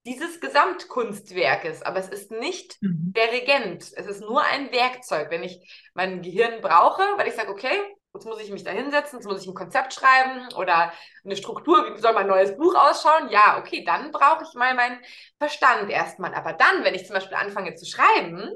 [0.06, 3.12] dieses Gesamtkunstwerkes, aber es ist nicht mhm.
[3.14, 3.92] der Regent.
[3.94, 5.30] Es ist nur ein Werkzeug.
[5.30, 7.78] Wenn ich mein Gehirn brauche, weil ich sage, okay,
[8.14, 11.94] jetzt muss ich mich da hinsetzen, jetzt muss ich ein Konzept schreiben oder eine Struktur,
[11.94, 13.28] wie soll mein neues Buch ausschauen?
[13.28, 14.98] Ja, okay, dann brauche ich mal meinen
[15.38, 16.35] Verstand erstmal.
[16.35, 18.50] Aber dann, wenn ich zum Beispiel anfange zu schreiben,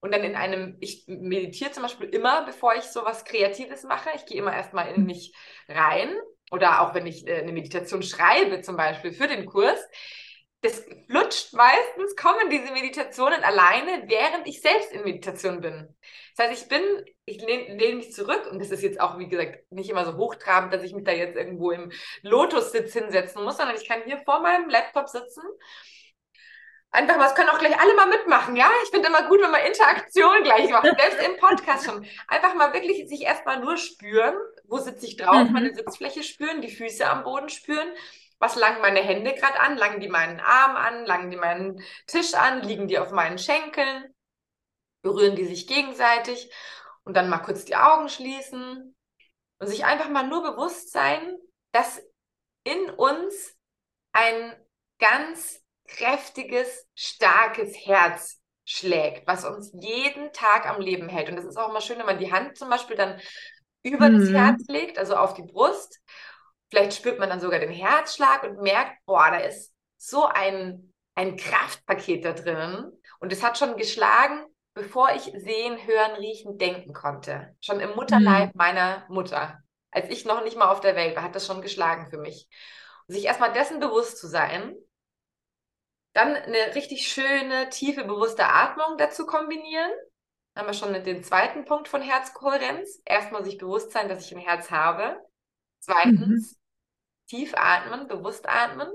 [0.00, 4.10] und dann in einem, ich meditiere zum Beispiel immer, bevor ich so was Kreatives mache.
[4.16, 5.34] Ich gehe immer erstmal in mich
[5.68, 6.14] rein
[6.50, 9.80] oder auch wenn ich äh, eine Meditation schreibe, zum Beispiel für den Kurs,
[10.62, 15.94] das flutscht meistens, kommen diese Meditationen alleine, während ich selbst in Meditation bin.
[16.34, 16.82] Das heißt, ich bin,
[17.24, 20.16] ich lehne lehn mich zurück und das ist jetzt auch, wie gesagt, nicht immer so
[20.16, 24.18] hochtrabend, dass ich mich da jetzt irgendwo im Lotussitz hinsetzen muss, sondern ich kann hier
[24.24, 25.42] vor meinem Laptop sitzen.
[26.96, 28.70] Einfach mal, es können auch gleich alle mal mitmachen, ja?
[28.84, 32.06] Ich finde immer gut, wenn man Interaktion gleich macht, selbst im Podcast schon.
[32.26, 35.52] Einfach mal wirklich sich erstmal nur spüren, wo sitze ich drauf, mhm.
[35.52, 37.88] meine Sitzfläche spüren, die Füße am Boden spüren
[38.38, 39.76] was langen meine Hände gerade an?
[39.76, 41.06] Langen die meinen Arm an?
[41.06, 42.62] Langen die meinen Tisch an?
[42.62, 44.14] Liegen die auf meinen Schenkeln?
[45.02, 46.52] Berühren die sich gegenseitig?
[47.04, 48.94] Und dann mal kurz die Augen schließen
[49.58, 51.36] und sich einfach mal nur bewusst sein,
[51.72, 52.02] dass
[52.64, 53.56] in uns
[54.12, 54.54] ein
[54.98, 61.28] ganz kräftiges, starkes Herz schlägt, was uns jeden Tag am Leben hält.
[61.28, 63.20] Und das ist auch immer schön, wenn man die Hand zum Beispiel dann
[63.82, 64.18] über mhm.
[64.18, 66.00] das Herz legt, also auf die Brust
[66.70, 71.36] Vielleicht spürt man dann sogar den Herzschlag und merkt, boah, da ist so ein, ein
[71.36, 72.92] Kraftpaket da drin.
[73.20, 74.44] Und es hat schon geschlagen,
[74.74, 77.54] bevor ich sehen, hören, riechen, denken konnte.
[77.60, 78.58] Schon im Mutterleib mhm.
[78.58, 79.60] meiner Mutter.
[79.90, 82.48] Als ich noch nicht mal auf der Welt war, hat das schon geschlagen für mich.
[83.06, 84.74] Und sich erstmal dessen bewusst zu sein,
[86.16, 89.90] dann eine richtig schöne, tiefe, bewusste Atmung dazu kombinieren.
[90.54, 93.02] Dann haben wir schon den zweiten Punkt von Herzkohärenz.
[93.04, 95.20] Erstmal sich bewusst sein, dass ich ein Herz habe.
[95.80, 96.56] Zweitens, mhm.
[97.28, 98.88] tief atmen, bewusst atmen.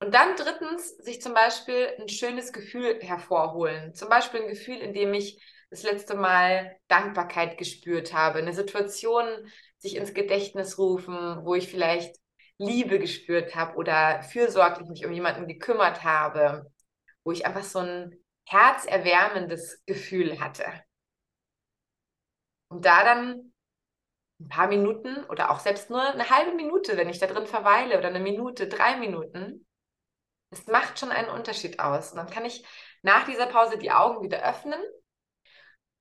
[0.00, 3.94] Und dann drittens, sich zum Beispiel ein schönes Gefühl hervorholen.
[3.94, 9.26] Zum Beispiel ein Gefühl, in dem ich das letzte Mal Dankbarkeit gespürt habe, eine Situation
[9.76, 12.16] sich ins Gedächtnis rufen, wo ich vielleicht
[12.58, 16.70] Liebe gespürt habe oder fürsorglich mich um jemanden gekümmert habe,
[17.24, 20.64] wo ich einfach so ein herzerwärmendes Gefühl hatte.
[22.68, 23.52] Und da dann
[24.40, 27.98] ein paar Minuten oder auch selbst nur eine halbe Minute, wenn ich da drin verweile
[27.98, 29.66] oder eine Minute, drei Minuten,
[30.50, 32.12] das macht schon einen Unterschied aus.
[32.12, 32.64] Und dann kann ich
[33.02, 34.80] nach dieser Pause die Augen wieder öffnen,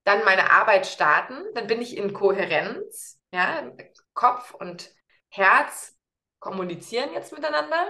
[0.04, 3.72] dann meine Arbeit starten, dann bin ich in Kohärenz, ja,
[4.14, 4.90] Kopf und
[5.30, 5.97] Herz
[6.40, 7.88] kommunizieren jetzt miteinander.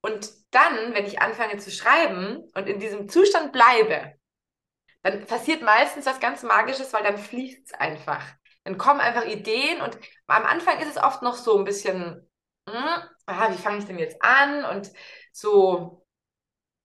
[0.00, 4.14] Und dann, wenn ich anfange zu schreiben und in diesem Zustand bleibe,
[5.02, 8.22] dann passiert meistens was ganz Magisches, weil dann fließt es einfach.
[8.64, 9.96] Dann kommen einfach Ideen und
[10.26, 12.28] am Anfang ist es oft noch so ein bisschen,
[12.68, 14.64] hm, ah, wie fange ich denn jetzt an?
[14.64, 14.90] Und
[15.32, 16.04] so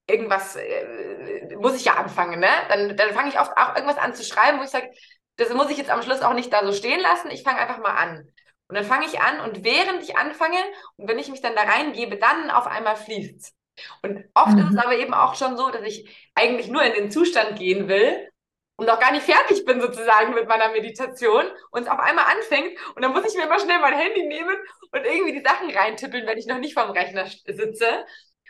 [0.08, 2.50] irgendwas äh, muss ich ja anfangen, ne?
[2.70, 4.92] Dann, dann fange ich oft auch irgendwas an zu schreiben, wo ich sage,
[5.38, 7.80] das muss ich jetzt am Schluss auch nicht da so stehen lassen, ich fange einfach
[7.80, 8.32] mal an.
[8.72, 10.56] Und dann fange ich an und während ich anfange
[10.96, 13.54] und wenn ich mich dann da reingebe, dann auf einmal fließt es.
[14.02, 14.60] Und oft mhm.
[14.60, 14.80] ist es mhm.
[14.80, 18.32] aber eben auch schon so, dass ich eigentlich nur in den Zustand gehen will,
[18.78, 22.80] und noch gar nicht fertig bin sozusagen mit meiner Meditation und es auf einmal anfängt
[22.96, 24.56] und dann muss ich mir immer schnell mein Handy nehmen
[24.92, 28.06] und irgendwie die Sachen reintippeln, wenn ich noch nicht vorm Rechner sitze.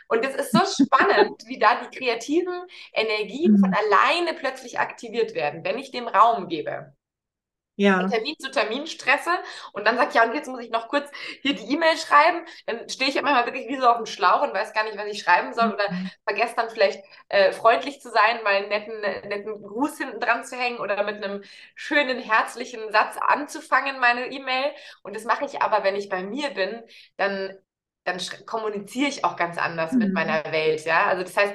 [0.08, 2.62] Und es ist so spannend, wie da die kreativen
[2.94, 3.76] Energien von mhm.
[3.76, 6.94] alleine plötzlich aktiviert werden, wenn ich dem Raum gebe
[7.76, 8.06] ja.
[8.06, 9.30] Termin zu Termin stresse
[9.72, 12.44] und dann sage ich, ja, und jetzt muss ich noch kurz hier die E-Mail schreiben,
[12.66, 15.06] dann stehe ich immer wirklich wie so auf dem Schlauch und weiß gar nicht, was
[15.06, 16.10] ich schreiben soll oder mhm.
[16.26, 20.56] vergesse dann vielleicht äh, freundlich zu sein, mal einen netten, netten Gruß hinten dran zu
[20.56, 21.42] hängen oder mit einem
[21.74, 24.72] schönen, herzlichen Satz anzufangen, meine E-Mail.
[25.02, 26.82] Und das mache ich aber, wenn ich bei mir bin,
[27.16, 27.56] dann
[28.04, 29.98] dann kommuniziere ich auch ganz anders mhm.
[29.98, 31.06] mit meiner Welt, ja.
[31.06, 31.54] Also das heißt,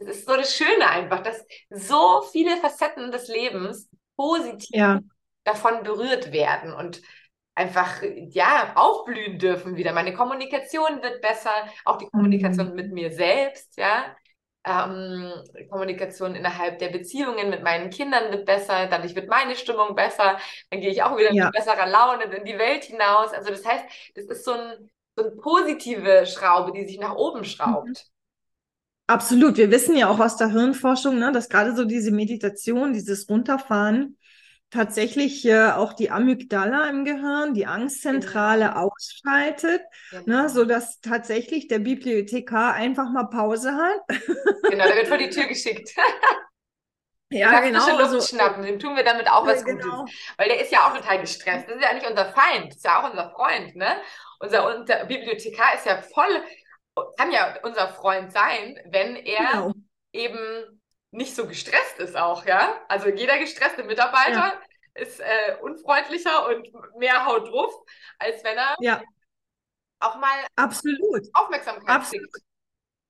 [0.00, 4.98] es ist so das Schöne einfach, dass so viele Facetten des Lebens positiv ja
[5.44, 7.02] davon berührt werden und
[7.54, 9.92] einfach, ja, aufblühen dürfen wieder.
[9.92, 11.52] Meine Kommunikation wird besser,
[11.84, 12.74] auch die Kommunikation mhm.
[12.74, 14.16] mit mir selbst, ja.
[14.66, 15.30] Ähm,
[15.68, 20.38] Kommunikation innerhalb der Beziehungen mit meinen Kindern wird besser, dadurch wird meine Stimmung besser,
[20.70, 21.44] dann gehe ich auch wieder ja.
[21.44, 23.34] mit besserer Laune in die Welt hinaus.
[23.34, 27.44] Also das heißt, das ist so, ein, so eine positive Schraube, die sich nach oben
[27.44, 27.88] schraubt.
[27.88, 27.94] Mhm.
[29.06, 29.58] Absolut.
[29.58, 34.16] Wir wissen ja auch aus der Hirnforschung, ne, dass gerade so diese Meditation, dieses Runterfahren,
[34.74, 38.88] tatsächlich äh, auch die Amygdala im Gehirn, die Angstzentrale genau.
[38.88, 39.82] ausschaltet,
[40.12, 40.42] ne, genau.
[40.42, 44.00] ne, sodass tatsächlich der Bibliothekar einfach mal Pause hat.
[44.70, 45.94] genau, der wird vor die Tür geschickt.
[47.30, 47.98] Ja, genau.
[47.98, 48.20] Luft so.
[48.20, 50.02] schnappen, dem tun wir damit auch was genau.
[50.02, 50.14] Gutes.
[50.36, 51.68] Weil der ist ja auch total gestresst.
[51.68, 53.96] Das ist ja nicht unser Feind, das ist ja auch unser Freund, ne?
[54.40, 56.42] Unser, unser Bibliothekar ist ja voll,
[57.16, 59.72] kann ja unser Freund sein, wenn er genau.
[60.12, 60.80] eben
[61.14, 62.80] nicht so gestresst ist auch, ja.
[62.88, 64.60] Also jeder gestresste Mitarbeiter ja.
[64.94, 67.72] ist äh, unfreundlicher und mehr haut drauf,
[68.18, 69.02] als wenn er ja.
[70.00, 71.28] auch mal Absolut.
[71.34, 72.32] Aufmerksamkeit Absolut.
[72.32, 72.46] kriegt.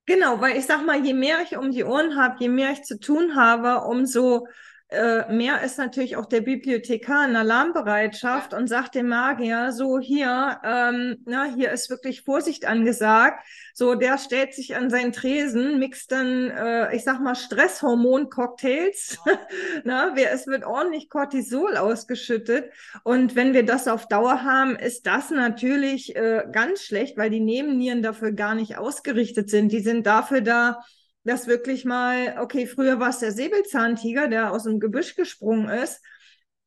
[0.06, 2.82] Genau, weil ich sag mal, je mehr ich um die Ohren habe, je mehr ich
[2.82, 4.46] zu tun habe, umso
[4.88, 10.60] äh, mehr ist natürlich auch der Bibliothekar in Alarmbereitschaft und sagt dem Magier, so hier,
[10.62, 13.44] ähm, na, hier ist wirklich Vorsicht angesagt.
[13.72, 19.18] So, der stellt sich an seinen Tresen, mixt dann, äh, ich sag mal, Stresshormon-Cocktails.
[19.26, 19.32] Ja.
[19.84, 22.70] na, es wird ordentlich Cortisol ausgeschüttet.
[23.02, 27.40] Und wenn wir das auf Dauer haben, ist das natürlich äh, ganz schlecht, weil die
[27.40, 29.72] Nebennieren dafür gar nicht ausgerichtet sind.
[29.72, 30.82] Die sind dafür da,
[31.24, 36.00] dass wirklich mal, okay, früher war es der Säbelzahntiger, der aus dem Gebüsch gesprungen ist.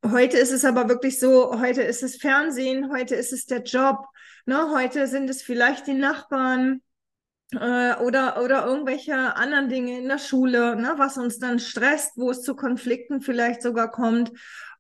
[0.04, 4.06] Heute ist es aber wirklich so, heute ist es Fernsehen, heute ist es der Job,
[4.46, 4.72] ne?
[4.74, 6.82] heute sind es vielleicht die Nachbarn
[7.54, 10.96] äh, oder, oder irgendwelche anderen Dinge in der Schule, ne?
[10.98, 14.32] was uns dann stresst, wo es zu Konflikten vielleicht sogar kommt.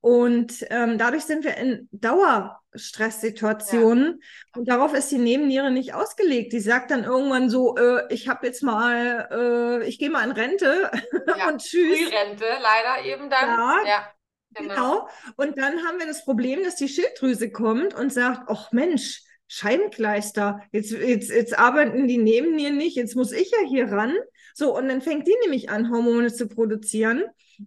[0.01, 4.06] Und ähm, dadurch sind wir in Dauerstresssituationen.
[4.06, 4.13] Ja.
[4.56, 6.53] Und darauf ist die Nebenniere nicht ausgelegt.
[6.53, 10.32] Die sagt dann irgendwann so, äh, ich habe jetzt mal, äh, ich gehe mal in
[10.32, 10.91] Rente
[11.38, 11.49] ja.
[11.49, 11.97] und tschüss.
[11.97, 13.49] Frührente leider eben dann.
[13.49, 13.77] Ja.
[13.86, 14.10] ja.
[14.53, 14.73] Genau.
[14.73, 15.10] genau.
[15.36, 20.62] Und dann haben wir das Problem, dass die Schilddrüse kommt und sagt, ach Mensch, Scheibenkleister,
[20.71, 24.13] jetzt, jetzt, jetzt arbeiten die Nebennieren nicht, jetzt muss ich ja hier ran.
[24.53, 27.23] So, und dann fängt die nämlich an, Hormone zu produzieren.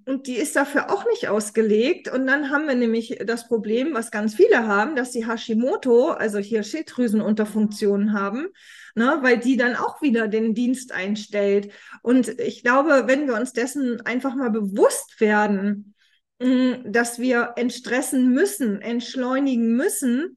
[0.06, 2.12] Und die ist dafür auch nicht ausgelegt.
[2.12, 6.38] Und dann haben wir nämlich das Problem, was ganz viele haben, dass die Hashimoto, also
[6.38, 8.46] hier Schilddrüsenunterfunktionen haben,
[8.94, 11.72] ne, weil die dann auch wieder den Dienst einstellt.
[12.02, 15.94] Und ich glaube, wenn wir uns dessen einfach mal bewusst werden,
[16.38, 20.36] mm, dass wir entstressen müssen, entschleunigen müssen,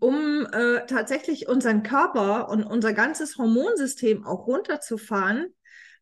[0.00, 5.54] um äh, tatsächlich unseren Körper und unser ganzes Hormonsystem auch runterzufahren,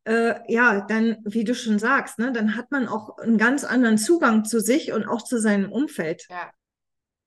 [0.05, 3.99] äh, ja, dann, wie du schon sagst, ne, dann hat man auch einen ganz anderen
[3.99, 6.27] Zugang zu sich und auch zu seinem Umfeld.
[6.31, 6.51] Ja,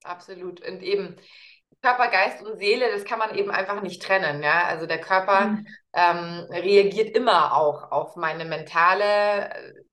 [0.04, 0.66] absolut.
[0.66, 1.16] Und eben
[1.82, 4.44] Körper, Geist und Seele, das kann man eben einfach nicht trennen.
[4.44, 4.66] Ja?
[4.66, 5.68] Also der Körper mhm.
[5.94, 9.50] ähm, reagiert immer auch auf meine mentale,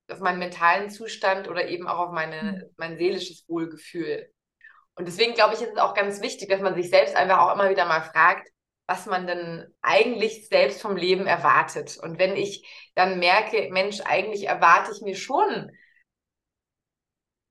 [0.09, 2.63] auf meinen mentalen Zustand oder eben auch auf meine, mhm.
[2.77, 4.29] mein seelisches Wohlgefühl.
[4.97, 7.53] Und deswegen glaube ich, ist es auch ganz wichtig, dass man sich selbst einfach auch
[7.53, 8.49] immer wieder mal fragt,
[8.87, 11.97] was man denn eigentlich selbst vom Leben erwartet.
[12.01, 15.71] Und wenn ich dann merke, Mensch, eigentlich erwarte ich mir schon,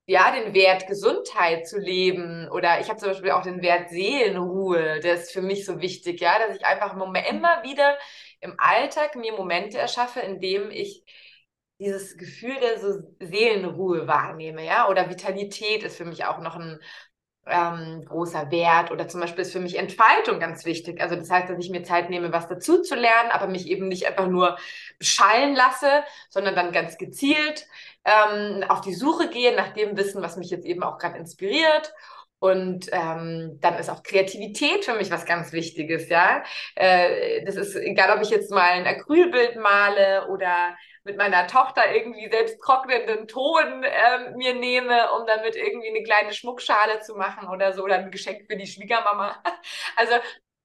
[0.08, 5.00] ja, den Wert Gesundheit zu leben oder ich habe zum Beispiel auch den Wert Seelenruhe,
[5.00, 7.98] der ist für mich so wichtig, ja, dass ich einfach immer wieder
[8.40, 11.04] im Alltag mir Momente erschaffe, in dem ich
[11.80, 16.78] dieses Gefühl der so Seelenruhe wahrnehme, ja, oder Vitalität ist für mich auch noch ein
[17.46, 21.00] ähm, großer Wert oder zum Beispiel ist für mich Entfaltung ganz wichtig.
[21.00, 23.88] Also das heißt, dass ich mir Zeit nehme, was dazu zu lernen, aber mich eben
[23.88, 24.56] nicht einfach nur
[24.98, 27.66] beschallen lasse, sondern dann ganz gezielt
[28.06, 31.92] ähm, auf die Suche gehe nach dem Wissen, was mich jetzt eben auch gerade inspiriert.
[32.38, 36.44] Und ähm, dann ist auch Kreativität für mich was ganz Wichtiges, ja.
[36.74, 40.76] Äh, das ist egal, ob ich jetzt mal ein Acrylbild male oder
[41.06, 46.34] mit meiner Tochter irgendwie selbst trocknenden Ton äh, mir nehme, um damit irgendwie eine kleine
[46.34, 49.42] Schmuckschale zu machen oder so, oder ein Geschenk für die Schwiegermama.
[49.96, 50.14] Also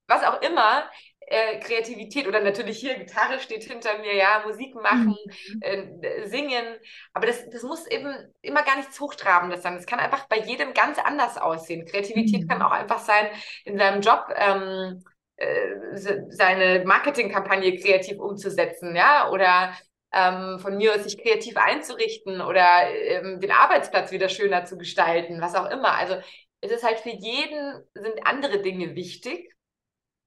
[0.08, 0.90] was auch immer,
[1.32, 5.62] äh, Kreativität oder natürlich hier Gitarre steht hinter mir, ja, Musik machen, mhm.
[5.62, 6.66] äh, singen,
[7.14, 9.76] aber das, das muss eben immer gar nichts Hochtrabendes sein.
[9.76, 11.86] Es kann einfach bei jedem ganz anders aussehen.
[11.86, 12.48] Kreativität mhm.
[12.50, 13.28] kann auch einfach sein,
[13.64, 15.04] in seinem Job ähm,
[15.38, 15.98] äh,
[16.30, 19.74] seine Marketingkampagne kreativ umzusetzen, ja, oder
[20.14, 25.42] ähm, von mir aus sich kreativ einzurichten oder ähm, den Arbeitsplatz wieder schöner zu gestalten,
[25.42, 25.94] was auch immer.
[25.94, 26.16] Also
[26.62, 29.54] es ist halt für jeden sind andere Dinge wichtig.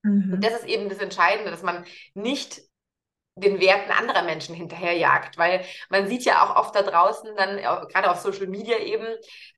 [0.02, 0.34] Mhm.
[0.34, 2.62] Und das ist eben das Entscheidende, dass man nicht
[3.36, 8.10] den Werten anderer Menschen hinterherjagt, weil man sieht ja auch oft da draußen dann, gerade
[8.10, 9.06] auf Social Media eben,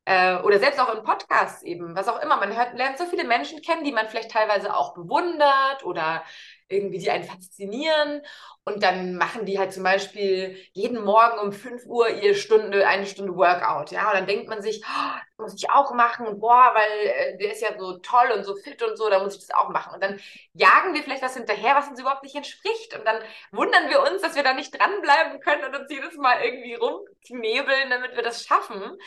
[0.07, 3.25] äh, oder selbst auch in Podcasts eben, was auch immer, man hört, lernt so viele
[3.25, 6.23] Menschen kennen, die man vielleicht teilweise auch bewundert oder
[6.69, 8.23] irgendwie die einen faszinieren.
[8.65, 13.07] Und dann machen die halt zum Beispiel jeden Morgen um 5 Uhr ihre Stunde, eine
[13.07, 13.93] Stunde Workout.
[13.93, 16.41] Ja, und dann denkt man sich, oh, das muss ich auch machen.
[16.41, 19.35] Boah, weil äh, der ist ja so toll und so fit und so, da muss
[19.35, 19.95] ich das auch machen.
[19.95, 20.21] Und dann
[20.53, 22.97] jagen wir vielleicht was hinterher, was uns überhaupt nicht entspricht.
[22.99, 26.43] Und dann wundern wir uns, dass wir da nicht dranbleiben können und uns jedes Mal
[26.43, 28.99] irgendwie rumknebeln, damit wir das schaffen.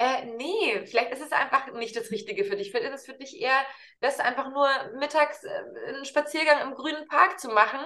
[0.00, 2.70] Äh, nee, vielleicht ist es einfach nicht das Richtige für dich.
[2.70, 3.58] Vielleicht ist es für dich eher,
[4.00, 5.50] das einfach nur mittags äh,
[5.88, 7.80] einen Spaziergang im grünen Park zu machen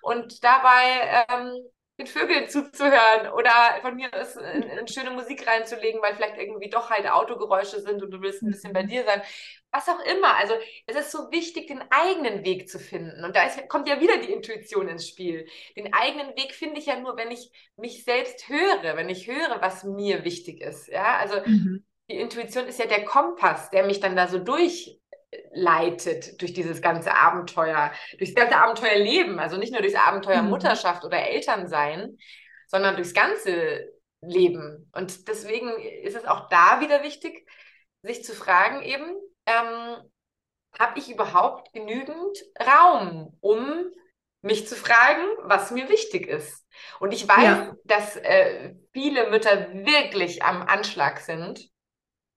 [0.00, 1.52] und dabei ähm,
[1.98, 6.90] den Vögeln zuzuhören oder von mir aus eine schöne Musik reinzulegen, weil vielleicht irgendwie doch
[6.90, 8.88] halt Autogeräusche sind und du willst ein bisschen bei mhm.
[8.88, 9.20] dir sein.
[9.72, 10.34] Was auch immer.
[10.36, 10.54] Also
[10.86, 13.24] es ist so wichtig, den eigenen Weg zu finden.
[13.24, 15.46] Und da ist, kommt ja wieder die Intuition ins Spiel.
[15.76, 19.60] Den eigenen Weg finde ich ja nur, wenn ich mich selbst höre, wenn ich höre,
[19.60, 20.88] was mir wichtig ist.
[20.88, 21.84] Ja, also mhm.
[22.08, 25.00] die Intuition ist ja der Kompass, der mich dann da so durch
[25.52, 30.50] leitet durch dieses ganze Abenteuer, durchs ganze Abenteuerleben, also nicht nur durchs Abenteuer mhm.
[30.50, 32.16] Mutterschaft oder Elternsein,
[32.66, 34.90] sondern durchs ganze leben.
[34.92, 35.70] Und deswegen
[36.02, 37.48] ist es auch da wieder wichtig,
[38.02, 39.14] sich zu fragen eben,
[39.46, 39.96] ähm,
[40.78, 43.90] habe ich überhaupt genügend Raum, um
[44.42, 46.66] mich zu fragen, was mir wichtig ist.
[47.00, 47.74] Und ich weiß, ja.
[47.84, 51.68] dass äh, viele Mütter wirklich am Anschlag sind.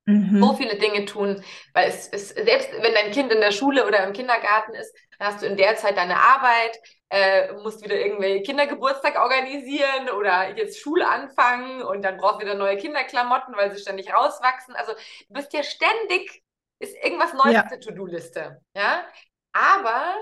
[0.06, 0.42] Mhm.
[0.42, 4.04] So viele Dinge tun, weil es ist, selbst wenn dein Kind in der Schule oder
[4.04, 8.42] im Kindergarten ist, dann hast du in der Zeit deine Arbeit, äh, musst wieder irgendwelche
[8.42, 13.82] Kindergeburtstag organisieren oder jetzt Schule anfangen und dann brauchst du wieder neue Kinderklamotten, weil sie
[13.82, 14.76] ständig rauswachsen.
[14.76, 16.42] Also du bist ja ständig,
[16.80, 17.64] ist irgendwas Neues ja.
[17.64, 18.62] auf der To-Do-Liste.
[18.76, 19.06] Ja?
[19.54, 20.16] Aber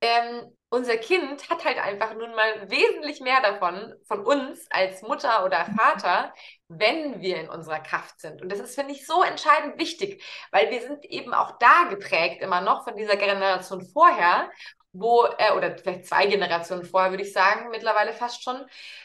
[0.00, 5.44] ähm, unser Kind hat halt einfach nun mal wesentlich mehr davon, von uns als Mutter
[5.44, 6.34] oder Vater,
[6.68, 8.42] wenn wir in unserer Kraft sind.
[8.42, 12.42] Und das ist, finde ich, so entscheidend wichtig, weil wir sind eben auch da geprägt,
[12.42, 14.50] immer noch von dieser Generation vorher,
[14.92, 18.56] wo, äh, oder vielleicht zwei Generationen vorher, würde ich sagen, mittlerweile fast schon,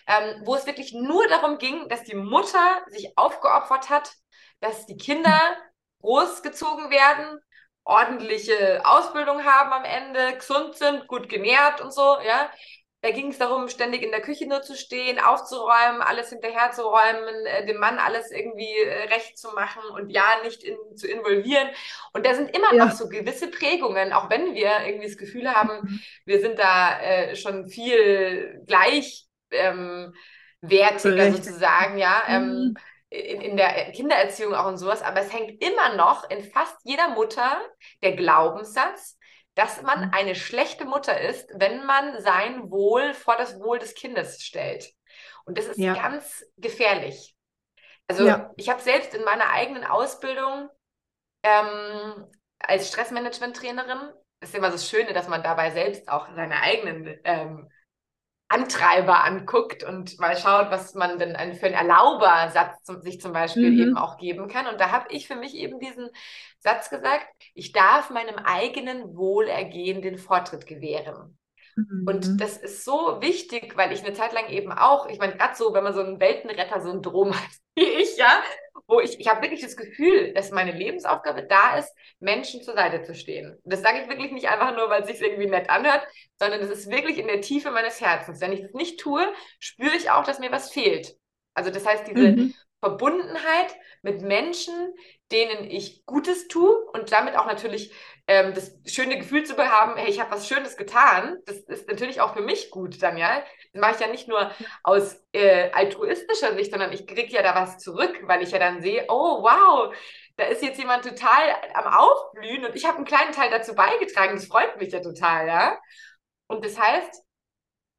[0.08, 4.14] ähm, wo es wirklich nur darum ging, dass die Mutter sich aufgeopfert hat,
[4.60, 5.40] dass die Kinder
[6.02, 7.40] großgezogen werden
[7.86, 12.50] ordentliche Ausbildung haben am Ende, gesund sind, gut genährt und so, ja.
[13.02, 17.66] Da ging es darum, ständig in der Küche nur zu stehen, aufzuräumen, alles hinterherzuräumen, äh,
[17.66, 21.68] dem Mann alles irgendwie äh, recht zu machen und ja, nicht in, zu involvieren.
[22.14, 22.86] Und da sind immer ja.
[22.86, 26.00] noch so gewisse Prägungen, auch wenn wir irgendwie das Gefühl haben, mhm.
[26.24, 30.14] wir sind da äh, schon viel gleich ähm,
[30.62, 32.24] sozusagen, ja.
[32.30, 32.76] Ähm, mhm
[33.14, 37.10] in, in der Kindererziehung auch und sowas, aber es hängt immer noch in fast jeder
[37.10, 37.62] Mutter
[38.02, 39.20] der Glaubenssatz,
[39.54, 40.12] dass man mhm.
[40.14, 44.92] eine schlechte Mutter ist, wenn man sein Wohl vor das Wohl des Kindes stellt.
[45.46, 45.94] Und das ist ja.
[45.94, 47.36] ganz gefährlich.
[48.08, 48.52] Also ja.
[48.58, 50.70] ich habe selbst in meiner eigenen Ausbildung
[51.44, 52.26] ähm,
[52.58, 57.70] als Stressmanagement-Trainerin, das ist immer das Schöne, dass man dabei selbst auch seine eigenen ähm,
[58.54, 63.72] Antreiber anguckt und mal schaut, was man denn für einen Erlaubersatz zum, sich zum Beispiel
[63.72, 63.80] mhm.
[63.80, 64.68] eben auch geben kann.
[64.68, 66.10] Und da habe ich für mich eben diesen
[66.60, 71.38] Satz gesagt, ich darf meinem eigenen Wohlergehen den Vortritt gewähren.
[71.76, 72.06] Mhm.
[72.08, 75.56] Und das ist so wichtig, weil ich eine Zeit lang eben auch, ich meine, gerade
[75.56, 78.44] so, wenn man so ein Weltenretter-Syndrom hat, wie ich, ja,
[78.88, 83.02] wo ich, ich habe wirklich das Gefühl, dass meine Lebensaufgabe da ist, Menschen zur Seite
[83.02, 83.58] zu stehen.
[83.64, 86.06] Das sage ich wirklich nicht einfach nur, weil es sich irgendwie nett anhört,
[86.38, 88.42] sondern es ist wirklich in der Tiefe meines Herzens.
[88.42, 89.26] Wenn ich das nicht tue,
[89.60, 91.16] spüre ich auch, dass mir was fehlt.
[91.54, 92.54] Also das heißt, diese mhm.
[92.84, 94.74] Verbundenheit mit Menschen,
[95.32, 97.94] denen ich Gutes tue und damit auch natürlich
[98.28, 102.22] ähm, das schöne Gefühl zu haben, hey, ich habe was Schönes getan, das ist natürlich
[102.22, 103.44] auch für mich gut dann, ja.
[103.74, 104.52] Das mache ich ja nicht nur
[104.84, 108.82] aus äh, altruistischer Sicht, sondern ich kriege ja da was zurück, weil ich ja dann
[108.82, 109.94] sehe, oh wow,
[110.38, 114.36] da ist jetzt jemand total am Aufblühen und ich habe einen kleinen Teil dazu beigetragen.
[114.36, 115.78] Das freut mich ja total, ja.
[116.48, 117.24] Und das heißt,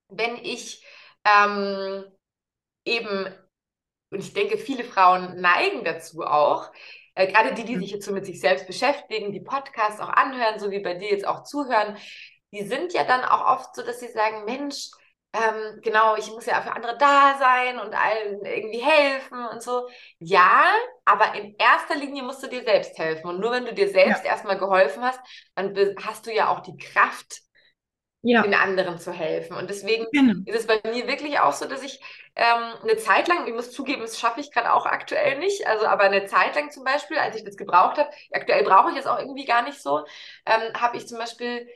[0.09, 0.85] wenn ich
[1.25, 2.05] ähm,
[2.85, 3.27] eben,
[4.11, 6.71] und ich denke, viele Frauen neigen dazu auch,
[7.15, 10.59] äh, gerade die, die sich jetzt so mit sich selbst beschäftigen, die Podcasts auch anhören,
[10.59, 11.97] so wie bei dir jetzt auch zuhören,
[12.53, 14.91] die sind ja dann auch oft so, dass sie sagen, Mensch,
[15.35, 19.89] ähm, genau, ich muss ja für andere da sein und allen irgendwie helfen und so.
[20.21, 20.65] Ja,
[21.05, 23.29] aber in erster Linie musst du dir selbst helfen.
[23.29, 24.31] Und nur wenn du dir selbst ja.
[24.31, 25.19] erstmal geholfen hast,
[25.57, 25.75] dann
[26.05, 27.41] hast du ja auch die Kraft,
[28.25, 28.43] ja.
[28.43, 29.57] den anderen zu helfen.
[29.57, 30.35] Und deswegen genau.
[30.47, 32.01] ist es bei mir wirklich auch so, dass ich
[32.35, 35.87] ähm, eine Zeit lang, ich muss zugeben, das schaffe ich gerade auch aktuell nicht, also
[35.87, 39.07] aber eine Zeit lang zum Beispiel, als ich das gebraucht habe, aktuell brauche ich es
[39.07, 40.05] auch irgendwie gar nicht so,
[40.47, 41.69] ähm, habe ich zum Beispiel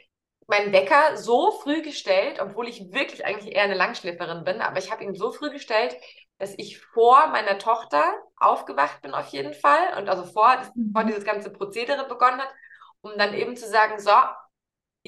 [0.46, 4.90] meinen Wecker so früh gestellt, obwohl ich wirklich eigentlich eher eine Langschläferin bin, aber ich
[4.90, 5.94] habe ihn so früh gestellt,
[6.38, 8.02] dass ich vor meiner Tochter
[8.36, 11.08] aufgewacht bin auf jeden Fall und also vor, das, vor mhm.
[11.08, 12.54] dieses ganze Prozedere begonnen hat,
[13.02, 14.12] um dann eben zu sagen, so,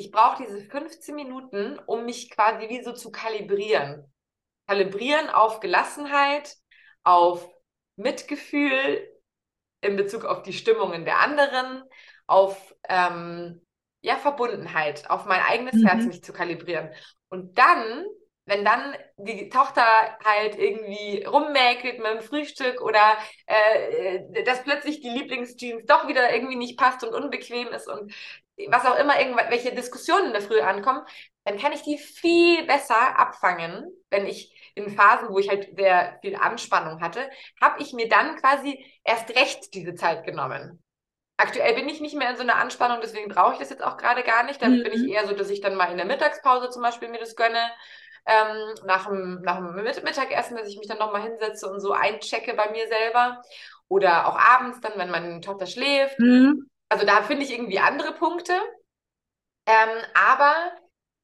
[0.00, 4.10] ich brauche diese 15 Minuten, um mich quasi wie so zu kalibrieren.
[4.66, 6.56] Kalibrieren auf Gelassenheit,
[7.04, 7.46] auf
[7.96, 9.06] Mitgefühl
[9.82, 11.82] in Bezug auf die Stimmungen der anderen,
[12.26, 13.60] auf ähm,
[14.00, 15.86] ja, Verbundenheit, auf mein eigenes mhm.
[15.86, 16.90] Herz mich zu kalibrieren.
[17.28, 18.06] Und dann
[18.46, 19.84] wenn dann die Tochter
[20.24, 26.56] halt irgendwie rummäkelt mit dem Frühstück oder äh, dass plötzlich die Lieblingsjeans doch wieder irgendwie
[26.56, 28.12] nicht passt und unbequem ist und
[28.68, 31.02] was auch immer, irgendwelche Diskussionen in der Früh ankommen,
[31.44, 36.18] dann kann ich die viel besser abfangen, wenn ich in Phasen, wo ich halt sehr
[36.20, 37.28] viel Anspannung hatte,
[37.60, 40.82] habe ich mir dann quasi erst recht diese Zeit genommen.
[41.36, 43.96] Aktuell bin ich nicht mehr in so einer Anspannung, deswegen brauche ich das jetzt auch
[43.96, 44.60] gerade gar nicht.
[44.60, 44.82] Dann mhm.
[44.82, 47.34] bin ich eher so, dass ich dann mal in der Mittagspause zum Beispiel mir das
[47.34, 47.70] gönne
[48.26, 52.54] ähm, nach, dem, nach dem Mittagessen, dass ich mich dann nochmal hinsetze und so einchecke
[52.54, 53.42] bei mir selber.
[53.88, 56.18] Oder auch abends dann, wenn meine Tochter schläft.
[56.18, 56.68] Mhm.
[56.88, 58.52] Also da finde ich irgendwie andere Punkte.
[59.66, 60.54] Ähm, aber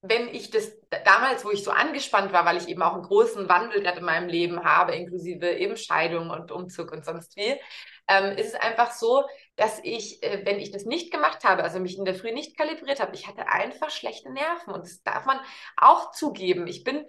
[0.03, 0.73] wenn ich das
[1.05, 4.05] damals, wo ich so angespannt war, weil ich eben auch einen großen Wandel gerade in
[4.05, 7.59] meinem Leben habe, inklusive eben Scheidung und Umzug und sonst wie,
[8.09, 9.25] ähm, ist es einfach so,
[9.57, 12.57] dass ich, äh, wenn ich das nicht gemacht habe, also mich in der Früh nicht
[12.57, 15.41] kalibriert habe, ich hatte einfach schlechte Nerven und das darf man
[15.77, 16.67] auch zugeben.
[16.67, 17.07] Ich bin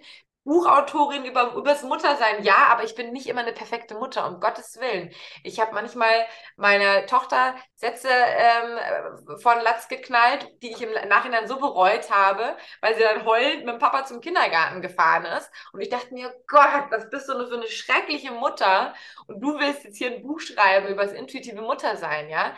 [0.48, 4.80] Buchautorin über übers Muttersein, ja, aber ich bin nicht immer eine perfekte Mutter, um Gottes
[4.80, 5.12] Willen.
[5.44, 6.26] Ich habe manchmal
[6.56, 12.94] meiner Tochter Sätze ähm, von Latz geknallt, die ich im Nachhinein so bereut habe, weil
[12.96, 15.50] sie dann heulend mit dem Papa zum Kindergarten gefahren ist.
[15.74, 18.94] Und ich dachte mir, Gott, was bist du nur für eine schreckliche Mutter?
[19.26, 22.54] Und du willst jetzt hier ein Buch schreiben über das intuitive Muttersein, ja?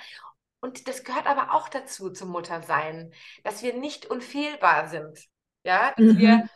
[0.61, 3.12] Und das gehört aber auch dazu zum Muttersein,
[3.43, 5.18] dass wir nicht unfehlbar sind.
[5.64, 6.18] Ja, dass mhm.
[6.18, 6.49] wir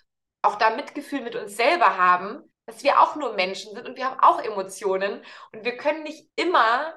[0.45, 4.07] auch da Mitgefühl mit uns selber haben, dass wir auch nur Menschen sind und wir
[4.07, 5.23] haben auch Emotionen
[5.53, 6.95] und wir können nicht immer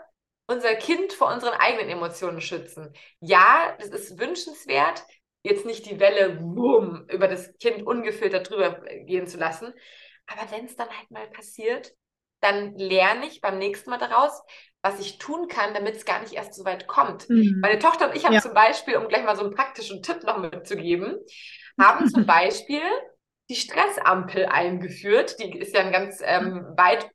[0.47, 2.93] unser Kind vor unseren eigenen Emotionen schützen.
[3.19, 5.03] Ja, das ist wünschenswert,
[5.43, 9.73] jetzt nicht die Welle boom, über das Kind ungefiltert drüber gehen zu lassen.
[10.25, 11.93] Aber wenn es dann halt mal passiert,
[12.39, 14.41] dann lerne ich beim nächsten Mal daraus,
[14.81, 17.29] was ich tun kann, damit es gar nicht erst so weit kommt.
[17.29, 17.59] Mhm.
[17.61, 18.41] Meine Tochter und ich haben ja.
[18.41, 21.17] zum Beispiel, um gleich mal so einen praktischen Tipp noch mitzugeben,
[21.79, 22.81] haben zum Beispiel
[23.49, 25.39] die Stressampel eingeführt.
[25.39, 27.09] Die ist ja ein ganz ähm, weit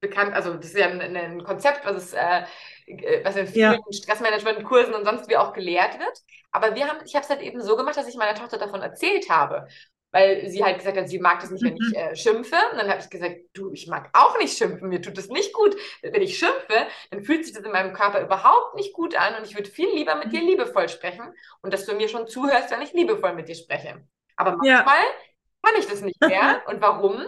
[0.00, 2.42] bekannt, also das ist ja ein, ein Konzept, was es äh,
[2.86, 3.78] äh was in vielen ja.
[3.90, 6.18] Stressmanagement-Kursen und sonst wie auch gelehrt wird.
[6.52, 8.80] Aber wir haben, ich habe es halt eben so gemacht, dass ich meiner Tochter davon
[8.80, 9.66] erzählt habe.
[10.10, 11.94] Weil sie halt gesagt hat, sie mag das nicht, wenn ich mhm.
[11.94, 12.56] äh, schimpfe.
[12.72, 15.52] Und dann habe ich gesagt, du, ich mag auch nicht schimpfen, mir tut das nicht
[15.52, 15.76] gut.
[16.00, 19.44] Wenn ich schimpfe, dann fühlt sich das in meinem Körper überhaupt nicht gut an und
[19.46, 20.46] ich würde viel lieber mit dir mhm.
[20.46, 24.02] liebevoll sprechen und dass du mir schon zuhörst, wenn ich liebevoll mit dir spreche.
[24.36, 25.27] Aber manchmal ja
[25.62, 26.62] kann ich das nicht mehr.
[26.66, 27.24] Und warum?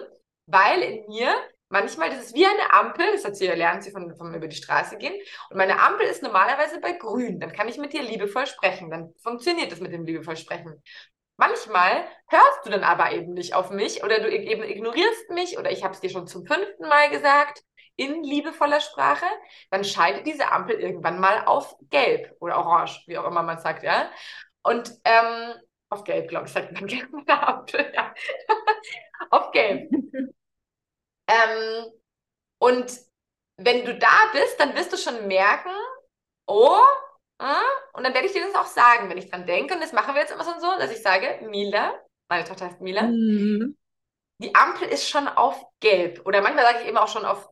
[0.47, 1.35] Weil in mir
[1.69, 4.57] manchmal, das ist wie eine Ampel, das hat sie, lernt sie von, von über die
[4.57, 5.15] Straße gehen.
[5.51, 7.41] Und meine Ampel ist normalerweise bei grün.
[7.41, 8.91] Dann kann ich mit dir liebevoll sprechen.
[8.91, 10.83] Dann funktioniert das mit dem liebevoll sprechen.
[11.37, 15.71] Manchmal hörst du dann aber eben nicht auf mich oder du eben ignorierst mich oder
[15.71, 17.63] ich habe es dir schon zum fünften Mal gesagt
[17.97, 19.27] in liebevoller Sprache,
[19.71, 23.83] dann schaltet diese Ampel irgendwann mal auf gelb oder orange, wie auch immer man sagt,
[23.83, 24.11] ja.
[24.63, 25.55] Und ähm,
[25.91, 27.93] auf Gelb, glaube ich, sagt man gelb mit der Ampel.
[27.95, 28.15] Ja.
[29.31, 29.91] auf Gelb.
[31.29, 31.93] ähm,
[32.59, 33.01] und
[33.57, 35.75] wenn du da bist, dann wirst du schon merken,
[36.47, 36.81] oh,
[37.39, 37.55] äh,
[37.93, 39.75] und dann werde ich dir das auch sagen, wenn ich dran denke.
[39.75, 41.95] Und das machen wir jetzt immer so, dass ich sage, Mila,
[42.29, 43.77] meine Tochter heißt Mila, mhm.
[44.39, 46.25] die Ampel ist schon auf Gelb.
[46.27, 47.49] Oder manchmal sage ich eben auch schon auf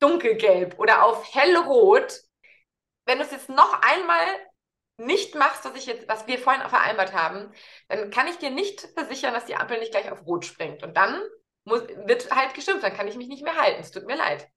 [0.00, 2.20] dunkelgelb oder auf hellrot.
[3.06, 4.26] Wenn du es jetzt noch einmal
[4.98, 7.52] nicht machst, was ich jetzt, was wir vorhin vereinbart haben,
[7.88, 10.82] dann kann ich dir nicht versichern, dass die Ampel nicht gleich auf Rot springt.
[10.82, 11.20] Und dann
[11.64, 13.80] muss, wird halt gestimmt, dann kann ich mich nicht mehr halten.
[13.80, 14.48] Es tut mir leid.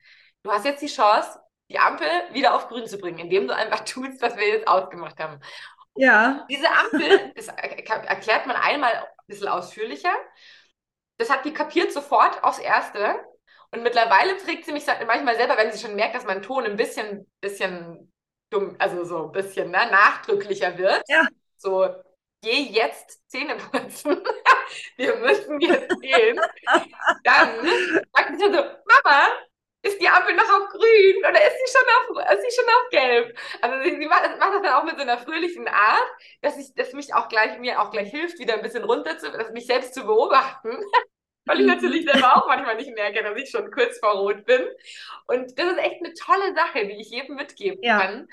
[0.43, 1.39] Du hast jetzt die Chance,
[1.69, 5.19] die Ampel wieder auf Grün zu bringen, indem du einfach tust, was wir jetzt ausgemacht
[5.19, 5.39] haben.
[5.95, 6.45] Ja.
[6.49, 10.13] Diese Ampel, das erklärt man einmal ein bisschen ausführlicher.
[11.17, 13.19] Das hat die kapiert sofort aufs Erste.
[13.69, 16.75] Und mittlerweile trägt sie mich manchmal selber, wenn sie schon merkt, dass mein Ton ein
[16.75, 18.10] bisschen, bisschen
[18.51, 21.01] dumm, also so ein bisschen ne, nachdrücklicher wird.
[21.07, 21.27] Ja.
[21.57, 21.87] So,
[22.41, 24.21] geh jetzt Zähne putzen.
[24.97, 26.39] Wir müssen jetzt gehen.
[27.23, 27.49] Dann
[28.13, 29.27] sagt sie so, Mama,
[29.83, 32.89] ist die Ampel noch auf grün oder ist sie schon auf, ist sie schon auf
[32.91, 33.37] gelb?
[33.61, 36.07] Also sie, sie macht, macht, das dann auch mit so einer fröhlichen Art,
[36.41, 39.31] dass ich, dass mich auch gleich, mir auch gleich hilft, wieder ein bisschen runter zu,
[39.53, 40.77] mich selbst zu beobachten.
[41.45, 44.61] Weil ich natürlich selber auch manchmal nicht merke, dass ich schon kurz vor Rot bin.
[45.27, 47.99] Und das ist echt eine tolle Sache, die ich jedem mitgeben ja.
[47.99, 48.27] kann.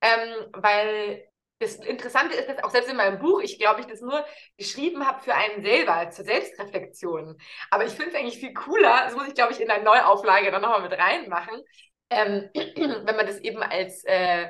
[0.00, 1.24] Ähm, weil
[1.62, 4.24] das Interessante ist, dass auch selbst in meinem Buch, ich glaube, ich das nur
[4.56, 7.38] geschrieben habe für einen selber, zur Selbstreflexion.
[7.70, 10.50] Aber ich finde es eigentlich viel cooler, das muss ich, glaube ich, in der Neuauflage
[10.50, 11.62] dann nochmal mit reinmachen,
[12.10, 14.48] ähm, wenn man das eben als äh,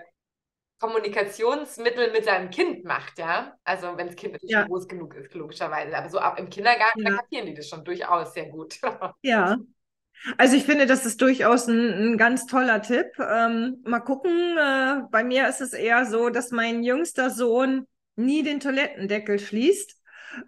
[0.83, 3.57] Kommunikationsmittel mit seinem Kind macht, ja.
[3.63, 4.65] Also wenn das Kind ja.
[4.65, 5.97] groß genug ist, logischerweise.
[5.97, 7.11] Aber so ab im Kindergarten, ja.
[7.11, 8.81] da kapieren die das schon durchaus sehr gut.
[9.23, 9.59] Ja.
[10.39, 13.07] Also ich finde, das ist durchaus ein, ein ganz toller Tipp.
[13.19, 18.43] Ähm, mal gucken, äh, bei mir ist es eher so, dass mein jüngster Sohn nie
[18.43, 19.97] den Toilettendeckel schließt.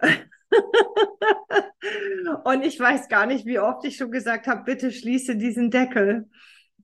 [2.45, 6.28] Und ich weiß gar nicht, wie oft ich schon gesagt habe, bitte schließe diesen Deckel.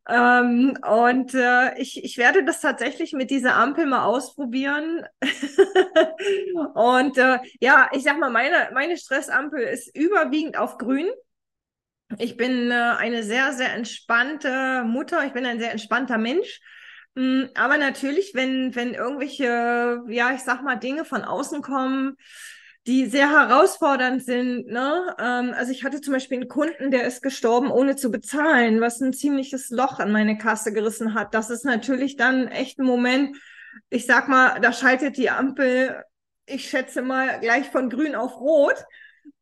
[0.08, 5.06] Ähm, und äh, ich, ich werde das tatsächlich mit dieser Ampel mal ausprobieren.
[6.74, 11.08] und äh, ja, ich sag mal, meine, meine Stressampel ist überwiegend auf grün.
[12.18, 15.24] Ich bin äh, eine sehr, sehr entspannte Mutter.
[15.26, 16.60] Ich bin ein sehr entspannter Mensch.
[17.14, 22.16] Mm, aber natürlich, wenn, wenn irgendwelche, ja, ich sag mal, Dinge von außen kommen,
[22.86, 24.66] die sehr herausfordernd sind.
[24.66, 25.14] Ne?
[25.18, 29.00] Ähm, also ich hatte zum Beispiel einen Kunden, der ist gestorben, ohne zu bezahlen, was
[29.00, 31.34] ein ziemliches Loch an meine Kasse gerissen hat.
[31.34, 33.36] Das ist natürlich dann echt ein Moment,
[33.90, 36.02] ich sag mal, da schaltet die Ampel
[36.50, 38.84] ich schätze mal, gleich von grün auf rot.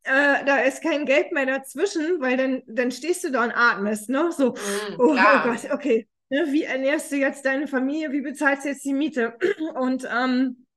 [0.03, 4.09] Äh, da ist kein Gelb mehr dazwischen, weil dann, dann stehst du da und atmest,
[4.09, 4.31] ne?
[4.31, 5.17] So, Mhm, oh, oh.
[5.43, 6.07] Gott, okay.
[6.29, 8.11] Ne, wie ernährst du jetzt deine Familie?
[8.11, 9.35] Wie bezahlst du jetzt die Miete?
[9.75, 10.67] Und ähm,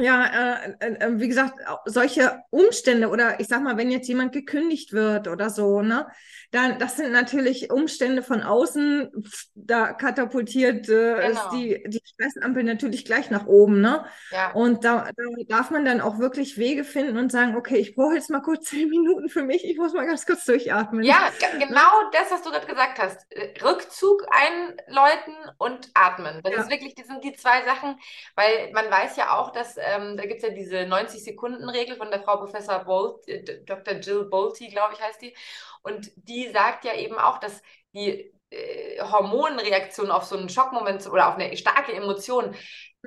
[0.00, 4.32] ja, äh, äh, äh, wie gesagt, solche Umstände oder ich sag mal, wenn jetzt jemand
[4.32, 6.06] gekündigt wird oder so, ne,
[6.52, 9.10] dann das sind natürlich Umstände von außen,
[9.54, 11.50] da katapultiert äh, ist Genau.
[11.50, 14.04] die, die Stressampel natürlich gleich nach oben, ne?
[14.32, 14.52] Ja.
[14.52, 18.14] Und da, da darf man dann auch wirklich Wege finden und sagen, okay, ich brauche
[18.14, 21.04] jetzt mal kurz zehn Minuten für mich, ich muss mal ganz kurz durchatmen.
[21.04, 23.26] Ja, ge- genau das, was du gerade gesagt hast.
[23.30, 26.40] Äh, Rückzug einläuten und atmen.
[26.42, 26.60] Das Ja.
[26.62, 27.98] ist wirklich, das sind die zwei Sachen,
[28.34, 32.22] weil man weiß ja auch, dass ähm, da gibt es ja diese 90-Sekunden-Regel von der
[32.22, 33.94] Frau Professor Bolt, äh, Dr.
[33.94, 35.34] Jill Bolte, glaube ich, heißt die.
[35.82, 37.62] Und die sagt ja eben auch, dass
[37.94, 42.54] die äh, Hormonreaktion auf so einen Schockmoment oder auf eine starke Emotion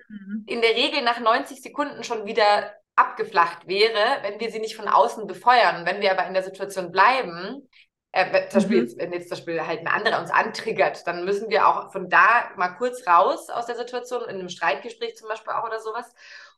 [0.09, 0.43] Mhm.
[0.47, 4.87] in der Regel nach 90 Sekunden schon wieder abgeflacht wäre, wenn wir sie nicht von
[4.87, 5.85] außen befeuern.
[5.85, 7.67] Wenn wir aber in der Situation bleiben,
[8.11, 8.83] äh, wenn- zum Beispiel Mhm.
[8.83, 12.09] jetzt, wenn jetzt zum Beispiel halt ein anderer uns antriggert, dann müssen wir auch von
[12.09, 16.11] da mal kurz raus aus der Situation, in einem Streitgespräch zum Beispiel auch oder sowas,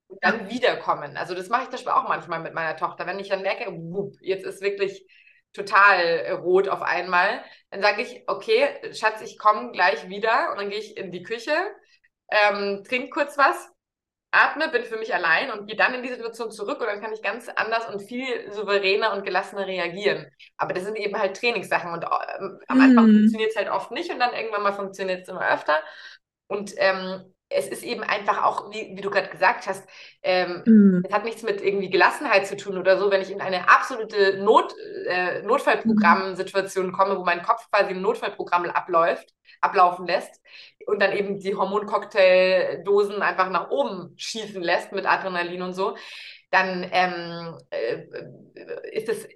[0.07, 1.17] und dann wiederkommen.
[1.17, 3.05] Also das mache ich zum Beispiel auch manchmal mit meiner Tochter.
[3.07, 5.05] Wenn ich dann merke, wupp, jetzt ist wirklich
[5.53, 10.57] total äh, rot auf einmal, dann sage ich, okay, Schatz, ich komme gleich wieder und
[10.59, 11.53] dann gehe ich in die Küche,
[12.29, 13.69] ähm, trink kurz was,
[14.31, 17.13] atme, bin für mich allein und gehe dann in die Situation zurück und dann kann
[17.13, 20.27] ich ganz anders und viel souveräner und gelassener reagieren.
[20.57, 23.13] Aber das sind eben halt Trainingssachen und ähm, am Anfang Mhm.
[23.13, 25.77] funktioniert es halt oft nicht und dann irgendwann mal funktioniert es immer öfter.
[26.47, 29.87] Und ähm, es ist eben einfach auch, wie, wie du gerade gesagt hast,
[30.23, 31.03] ähm, Mhm.
[31.07, 34.37] es hat nichts mit irgendwie Gelassenheit zu tun oder so, wenn ich in eine absolute
[34.43, 34.73] Not,
[35.07, 39.29] äh, Notfallprogramm-Situation komme, wo mein Kopf quasi im Notfallprogramm abläuft,
[39.61, 40.41] ablaufen lässt
[40.87, 45.95] und dann eben die Hormoncocktaildosen einfach nach oben schießen lässt mit Adrenalin und so,
[46.51, 48.03] dann ähm, äh,
[48.93, 49.27] ist es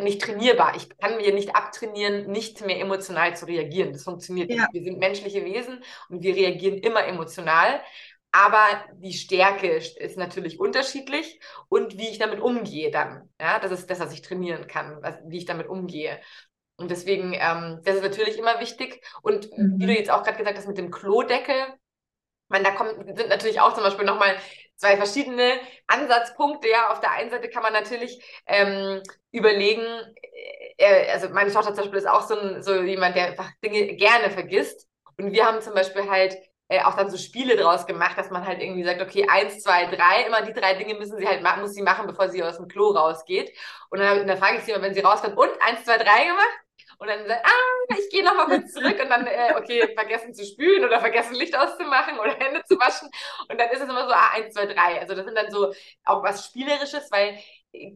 [0.00, 0.74] nicht trainierbar.
[0.76, 3.92] Ich kann mir nicht abtrainieren, nicht mehr emotional zu reagieren.
[3.92, 4.56] Das funktioniert Ja.
[4.56, 4.72] nicht.
[4.72, 7.80] Wir sind menschliche Wesen und wir reagieren immer emotional.
[8.32, 11.38] Aber die Stärke ist natürlich unterschiedlich
[11.68, 13.28] und wie ich damit umgehe dann.
[13.40, 16.20] Ja, das ist das, was ich trainieren kann, was, wie ich damit umgehe.
[16.76, 19.00] Und deswegen, ähm, das ist natürlich immer wichtig.
[19.22, 19.78] Und Mhm.
[19.78, 21.54] wie du jetzt auch gerade gesagt hast mit dem Klodeckel,
[22.54, 24.36] meine, da kommen, sind natürlich auch zum Beispiel nochmal
[24.76, 25.52] zwei verschiedene
[25.88, 26.68] Ansatzpunkte.
[26.68, 29.02] Ja, auf der einen Seite kann man natürlich ähm,
[29.32, 29.82] überlegen,
[30.78, 33.94] äh, also meine Tochter zum Beispiel ist auch so, ein, so jemand, der einfach Dinge
[33.96, 34.88] gerne vergisst.
[35.18, 36.36] Und wir haben zum Beispiel halt
[36.68, 39.86] äh, auch dann so Spiele draus gemacht, dass man halt irgendwie sagt, okay, eins, zwei,
[39.86, 42.56] drei, immer die drei Dinge müssen sie halt machen, muss sie machen, bevor sie aus
[42.56, 43.52] dem Klo rausgeht.
[43.90, 46.63] Und dann, dann frage ich sie immer, wenn sie rauskommt, und eins, zwei, drei gemacht?
[46.98, 50.44] Und dann sagt, ah, ich gehe nochmal kurz zurück und dann, äh, okay, vergessen zu
[50.44, 53.08] spülen oder vergessen Licht auszumachen oder Hände zu waschen.
[53.48, 55.00] Und dann ist es immer so, ah, eins, zwei, drei.
[55.00, 55.72] Also das sind dann so
[56.04, 57.38] auch was Spielerisches, weil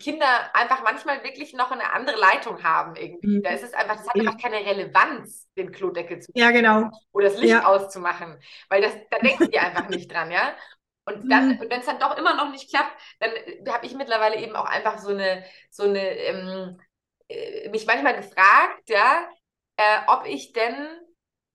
[0.00, 3.38] Kinder einfach manchmal wirklich noch eine andere Leitung haben irgendwie.
[3.38, 3.42] Mhm.
[3.42, 6.90] Da ist es einfach, das hat einfach keine Relevanz, den Klodeckel zu Ja, genau.
[7.12, 7.64] oder das Licht Ja.
[7.64, 10.56] auszumachen, weil das, da denken die einfach nicht dran, ja.
[11.04, 11.58] Und dann, Mhm.
[11.60, 13.30] und wenn es dann doch immer noch nicht klappt, dann
[13.72, 16.80] habe ich mittlerweile eben auch einfach so eine, so eine, ähm,
[17.28, 19.28] äh, mich manchmal gefragt, ja,
[19.76, 20.74] äh, ob ich denn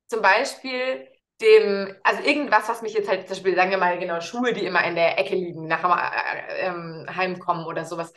[0.07, 1.07] zum Beispiel
[1.41, 4.65] dem, also irgendwas, was mich jetzt halt, zum Beispiel, sagen wir mal, genau, Schuhe, die
[4.65, 8.13] immer in der Ecke liegen, nach dem äh, ähm, Heimkommen oder sowas,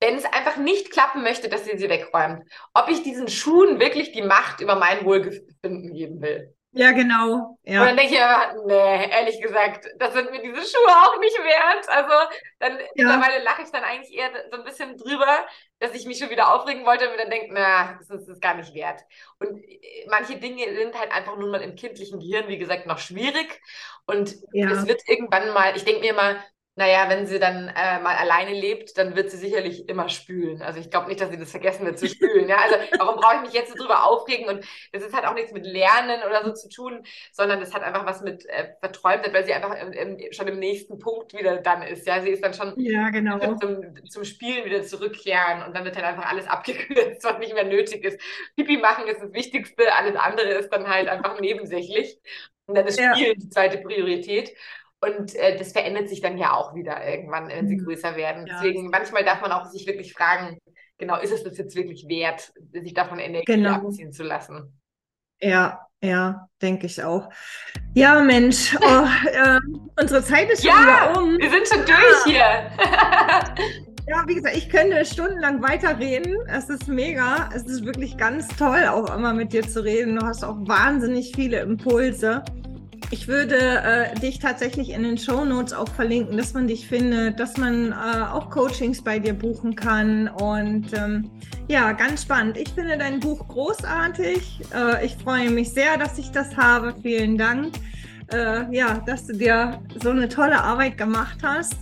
[0.00, 4.12] wenn es einfach nicht klappen möchte, dass sie sie wegräumt, ob ich diesen Schuhen wirklich
[4.12, 6.55] die Macht über mein Wohlbefinden geben will.
[6.76, 7.58] Ja, genau.
[7.78, 7.88] Und Ja.
[7.88, 11.86] dann denke ich mir, nee, ehrlich gesagt, das sind mir diese Schuhe auch nicht wert.
[11.90, 12.14] Also
[12.58, 15.46] dann mittlerweile lache ich dann eigentlich eher so ein bisschen drüber,
[15.78, 18.28] dass ich mich schon wieder aufregen wollte und mir dann denke, na, das ist, das
[18.36, 19.02] ist gar nicht wert.
[19.40, 22.98] Und äh, manche Dinge sind halt einfach nun mal im kindlichen Gehirn, wie gesagt, noch
[22.98, 23.60] schwierig.
[24.06, 24.68] Und Ja.
[24.70, 26.42] es wird irgendwann mal, ich denke mir mal,
[26.78, 30.60] naja, wenn sie dann äh, mal alleine lebt, dann wird sie sicherlich immer spülen.
[30.62, 32.48] Also ich glaube nicht, dass sie das vergessen wird zu spülen.
[32.48, 32.56] Ja?
[32.58, 34.46] Also warum brauche ich mich jetzt so drüber aufregen?
[34.48, 37.02] Und das ist halt auch nichts mit Lernen oder so zu tun,
[37.32, 40.58] sondern das hat einfach was mit äh, Verträumtheit, weil sie einfach im, im, schon im
[40.58, 42.06] nächsten Punkt wieder dann ist.
[42.06, 43.38] Ja, sie ist dann schon Ja, genau.
[43.60, 47.64] zum, zum Spielen wieder zurückkehren und dann wird halt einfach alles abgekürzt, was nicht mehr
[47.64, 48.20] nötig ist.
[48.56, 52.18] Pipi machen ist das Wichtigste, alles andere ist dann halt einfach nebensächlich.
[52.66, 53.14] Und dann ist Ja.
[53.14, 54.54] Spielen die zweite Priorität.
[55.00, 57.84] Und äh, das verändert sich dann ja auch wieder irgendwann, wenn sie Mhm.
[57.84, 58.46] größer werden.
[58.46, 60.58] Ja, Deswegen, manchmal darf man auch sich wirklich fragen,
[60.98, 63.74] genau, ist es das jetzt wirklich wert, sich davon Energie Genau.
[63.74, 64.80] abziehen zu lassen?
[65.40, 67.28] Ja, ja, denke ich auch.
[67.94, 69.58] Ja, Mensch, oh, äh,
[70.00, 71.38] unsere Zeit ist schon Ja, wieder um.
[71.38, 72.70] wir sind schon durch hier.
[74.08, 76.36] Ja, wie gesagt, ich könnte stundenlang weiterreden.
[76.48, 77.50] Es ist mega.
[77.54, 80.16] Es ist wirklich ganz toll, auch immer mit dir zu reden.
[80.16, 82.44] Du hast auch wahnsinnig viele Impulse.
[83.10, 87.38] Ich würde äh, dich tatsächlich in den Show Notes auch verlinken, dass man dich findet,
[87.38, 90.28] dass man äh, auch Coachings bei dir buchen kann.
[90.28, 91.30] Und ähm,
[91.68, 92.56] ja, ganz spannend.
[92.56, 94.60] Ich finde dein Buch großartig.
[94.74, 96.94] Äh, ich freue mich sehr, dass ich das habe.
[97.02, 97.74] Vielen Dank
[98.32, 101.76] äh, ja, dass du dir so eine tolle Arbeit gemacht hast.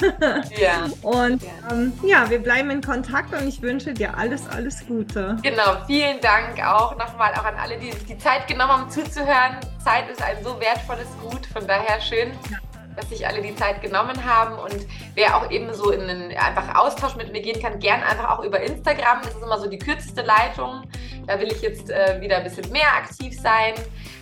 [0.60, 0.88] ja.
[1.02, 5.36] Und ähm, ja, wir bleiben in Kontakt und ich wünsche dir alles, alles Gute.
[5.42, 9.56] Genau, vielen Dank auch nochmal auch an alle, die sich die Zeit genommen haben zuzuhören.
[9.82, 12.30] Zeit ist ein so wertvolles Gut, von daher schön.
[12.50, 12.58] Ja
[12.98, 16.74] dass sich alle die Zeit genommen haben und wer auch eben so in einen einfach
[16.74, 19.22] Austausch mit mir gehen kann, gern einfach auch über Instagram.
[19.22, 20.82] Das ist immer so die kürzeste Leitung.
[21.26, 23.74] Da will ich jetzt äh, wieder ein bisschen mehr aktiv sein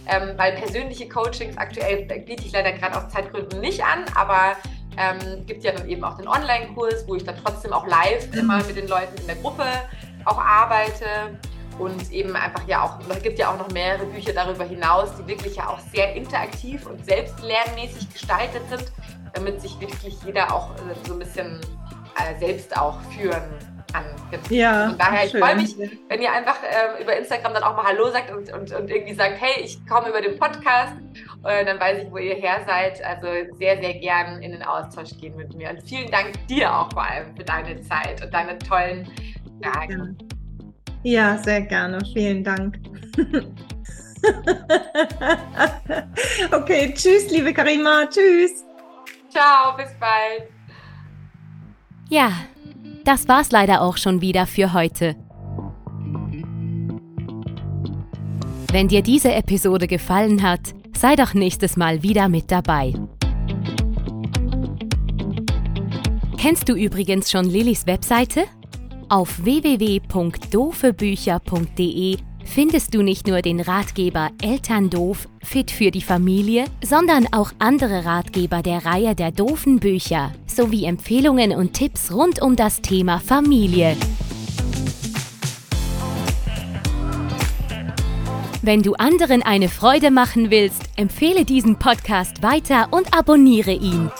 [0.09, 4.57] ähm, weil persönliche Coachings aktuell biete ich leider gerade aus Zeitgründen nicht an, aber
[4.97, 8.39] ähm, gibt ja dann eben auch den Online-Kurs, wo ich dann trotzdem auch live mhm.
[8.39, 9.65] immer mit den Leuten in der Gruppe
[10.25, 11.05] auch arbeite
[11.79, 15.27] und eben einfach ja auch, es gibt ja auch noch mehrere Bücher darüber hinaus, die
[15.27, 18.93] wirklich ja auch sehr interaktiv und selbstlernmäßig gestaltet sind,
[19.35, 21.61] damit sich wirklich jeder auch äh, so ein bisschen
[22.17, 23.43] äh, selbst auch führen
[23.93, 24.05] kann.
[24.51, 25.77] Ja, Von daher, ich freue mich,
[26.09, 29.15] wenn ihr einfach äh, über Instagram dann auch mal Hallo sagt und, und, und irgendwie
[29.15, 30.95] sagt, hey, ich komme über den Podcast,
[31.45, 33.03] äh, dann weiß ich, wo ihr her seid.
[33.05, 33.27] Also
[33.59, 35.71] sehr, sehr gern in den Austausch gehen mit mir.
[35.71, 39.09] Und vielen Dank dir auch vor allem für deine Zeit und deine tollen
[39.63, 40.17] Fragen.
[40.19, 40.36] Ja,
[41.39, 42.01] sehr gerne.
[42.13, 42.81] Vielen Dank.
[46.51, 48.07] okay, tschüss, liebe Karima.
[48.07, 48.65] Tschüss.
[49.31, 50.51] Ciao, bis bald.
[52.09, 52.33] Ja,
[53.05, 55.15] das war's leider auch schon wieder für heute.
[58.73, 62.95] Wenn dir diese Episode gefallen hat, sei doch nächstes Mal wieder mit dabei.
[66.37, 68.47] Kennst du übrigens schon Lillys Webseite?
[69.09, 77.33] Auf www.dofebücher.de findest du nicht nur den Ratgeber Eltern doof, fit für die Familie, sondern
[77.33, 82.83] auch andere Ratgeber der Reihe der doofen Bücher sowie Empfehlungen und Tipps rund um das
[82.83, 83.97] Thema Familie.
[88.61, 94.11] Wenn du anderen eine Freude machen willst, empfehle diesen Podcast weiter und abonniere ihn.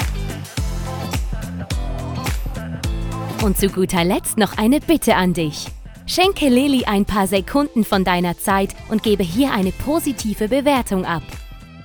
[3.47, 5.67] Und zu guter Letzt noch eine Bitte an dich.
[6.05, 11.23] Schenke Lilly ein paar Sekunden von deiner Zeit und gebe hier eine positive Bewertung ab.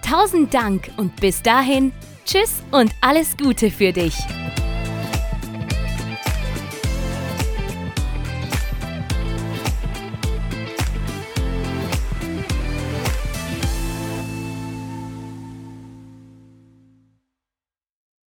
[0.01, 1.91] Tausend Dank und bis dahin,
[2.25, 4.15] tschüss und alles Gute für dich.